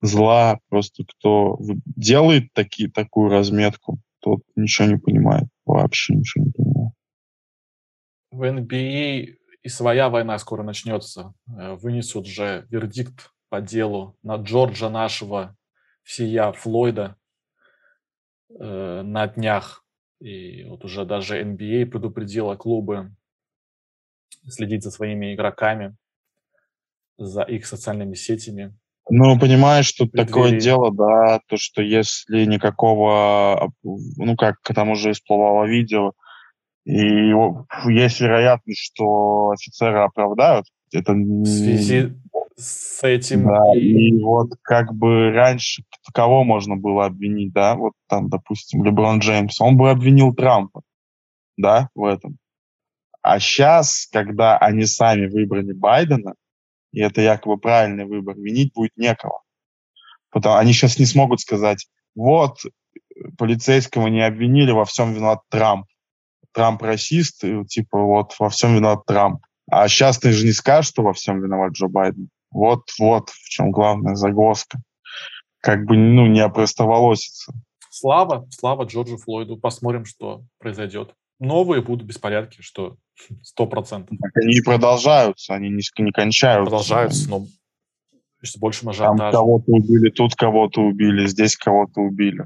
[0.00, 0.58] зла.
[0.68, 6.94] Просто кто делает такие, такую разметку, тот ничего не понимает, вообще ничего не понимает.
[8.30, 11.34] В NBA и своя война скоро начнется.
[11.48, 15.56] Э, вынесут же вердикт по делу на Джорджа нашего
[16.02, 17.16] всея Флойда
[18.48, 19.84] э, на днях.
[20.20, 23.14] И вот уже даже NBA предупредила клубы
[24.46, 25.96] следить за своими игроками,
[27.16, 28.76] за их социальными сетями.
[29.08, 35.64] Ну, понимаешь, тут такое дело, да, то, что если никакого, ну, как там уже всплывало
[35.64, 36.12] видео,
[36.84, 37.32] и
[37.88, 40.66] есть вероятность, что офицеры оправдают.
[40.92, 42.14] Это в связи
[42.56, 43.44] с этим.
[43.44, 49.20] Да, и вот как бы раньше кого можно было обвинить, да, вот там, допустим, Леброн
[49.20, 50.82] Джеймс, он бы обвинил Трампа,
[51.56, 52.38] да, в этом.
[53.22, 56.34] А сейчас, когда они сами выбрали Байдена,
[56.92, 59.42] и это якобы правильный выбор, винить будет некого.
[60.30, 62.58] Потому они сейчас не смогут сказать, вот,
[63.36, 65.86] полицейского не обвинили, во всем виноват Трамп.
[66.52, 69.42] Трамп расист, и, типа вот во всем виноват Трамп.
[69.70, 72.28] А сейчас ты же не скажешь, что во всем виноват Джо Байден.
[72.50, 74.80] Вот, вот в чем главная загвоздка.
[75.60, 77.52] Как бы, ну, не опростоволоситься.
[77.90, 79.56] Слава, слава Джорджу Флойду.
[79.56, 81.12] Посмотрим, что произойдет.
[81.38, 82.96] Новые будут беспорядки, что
[83.42, 84.16] сто процентов.
[84.34, 86.70] Они продолжаются, они не, не кончаются.
[86.70, 87.46] Продолжаются, но
[88.42, 89.18] с большим ажиотажем.
[89.18, 92.44] Там кого-то убили, тут кого-то убили, здесь кого-то убили.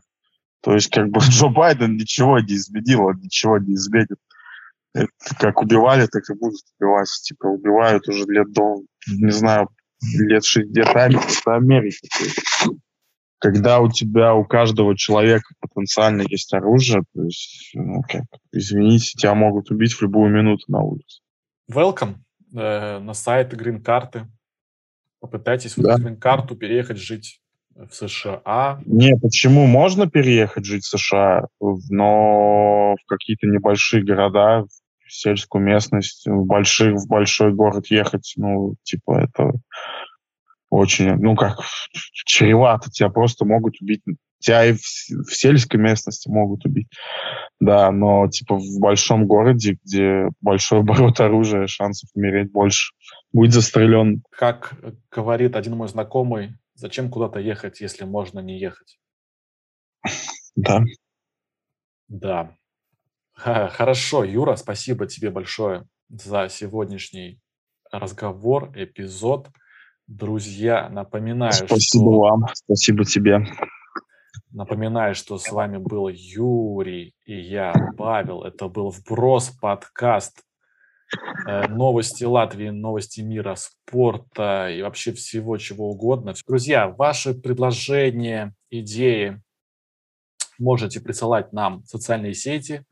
[0.65, 4.19] То есть, как бы Джо Байден ничего не изменил, он ничего не изменит.
[4.95, 5.09] Это
[5.39, 7.09] как убивали, так и будут убивать.
[7.23, 9.69] Типа убивают уже лет до, не знаю,
[10.19, 12.09] лет 60 это Америка.
[13.39, 19.35] Когда у тебя, у каждого человека потенциально есть оружие, то есть, ну, как, извините, тебя
[19.35, 21.21] могут убить в любую минуту на улице.
[21.71, 22.15] Welcome
[22.55, 24.29] э, на сайт Грин-карты.
[25.21, 25.97] Попытайтесь да.
[25.97, 27.43] грин-карту переехать жить
[27.77, 28.81] в США.
[28.87, 29.67] Не, почему?
[29.67, 36.95] Можно переехать жить в США, но в какие-то небольшие города, в сельскую местность, в, больших,
[36.95, 39.53] в большой город ехать, ну, типа, это
[40.71, 41.59] очень, ну, как
[42.27, 44.03] чревато, тебя просто могут убить.
[44.41, 46.89] Тебя и в, в сельской местности могут убить.
[47.61, 52.93] Да, но, типа, в большом городе, где большой оборот оружия, шансов умереть больше.
[53.33, 54.23] Будет застрелен.
[54.31, 54.75] Как
[55.11, 58.99] говорит один мой знакомый, Зачем куда-то ехать, если можно не ехать?
[60.57, 60.83] Да.
[62.09, 62.57] Да.
[63.35, 67.41] Хорошо, Юра, спасибо тебе большое за сегодняшний
[67.91, 69.51] разговор, эпизод.
[70.07, 72.19] Друзья, напоминаю, Спасибо что...
[72.21, 73.39] вам, спасибо тебе.
[74.51, 78.43] Напоминаю, что с вами был Юрий и я, Павел.
[78.43, 80.43] Это был «Вброс» подкаст
[81.69, 86.35] новости Латвии, новости мира, спорта и вообще всего чего угодно.
[86.47, 89.43] Друзья, ваши предложения, идеи
[90.59, 92.85] можете присылать нам в социальные сети.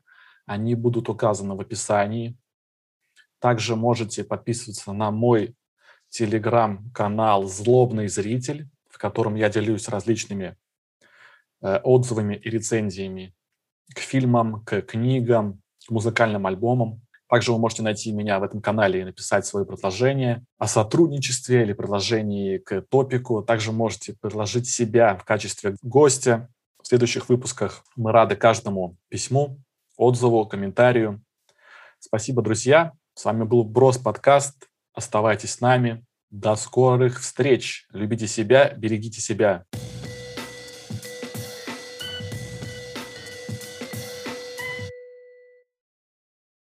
[0.45, 2.37] Они будут указаны в описании.
[3.39, 5.55] Также можете подписываться на мой
[6.09, 10.55] телеграм-канал «Злобный зритель», в котором я делюсь различными
[11.61, 13.33] э, отзывами и рецензиями
[13.93, 17.01] к фильмам, к книгам, к музыкальным альбомам.
[17.33, 21.73] Также вы можете найти меня в этом канале и написать свое предложение о сотрудничестве или
[21.73, 23.41] предложении к топику.
[23.41, 26.47] Также можете предложить себя в качестве гостя.
[26.79, 29.57] В следующих выпусках мы рады каждому письму,
[29.97, 31.23] отзыву, комментарию.
[31.97, 32.91] Спасибо, друзья.
[33.15, 34.67] С вами был Брос подкаст.
[34.93, 36.05] Оставайтесь с нами.
[36.29, 37.87] До скорых встреч.
[37.93, 39.65] Любите себя, берегите себя.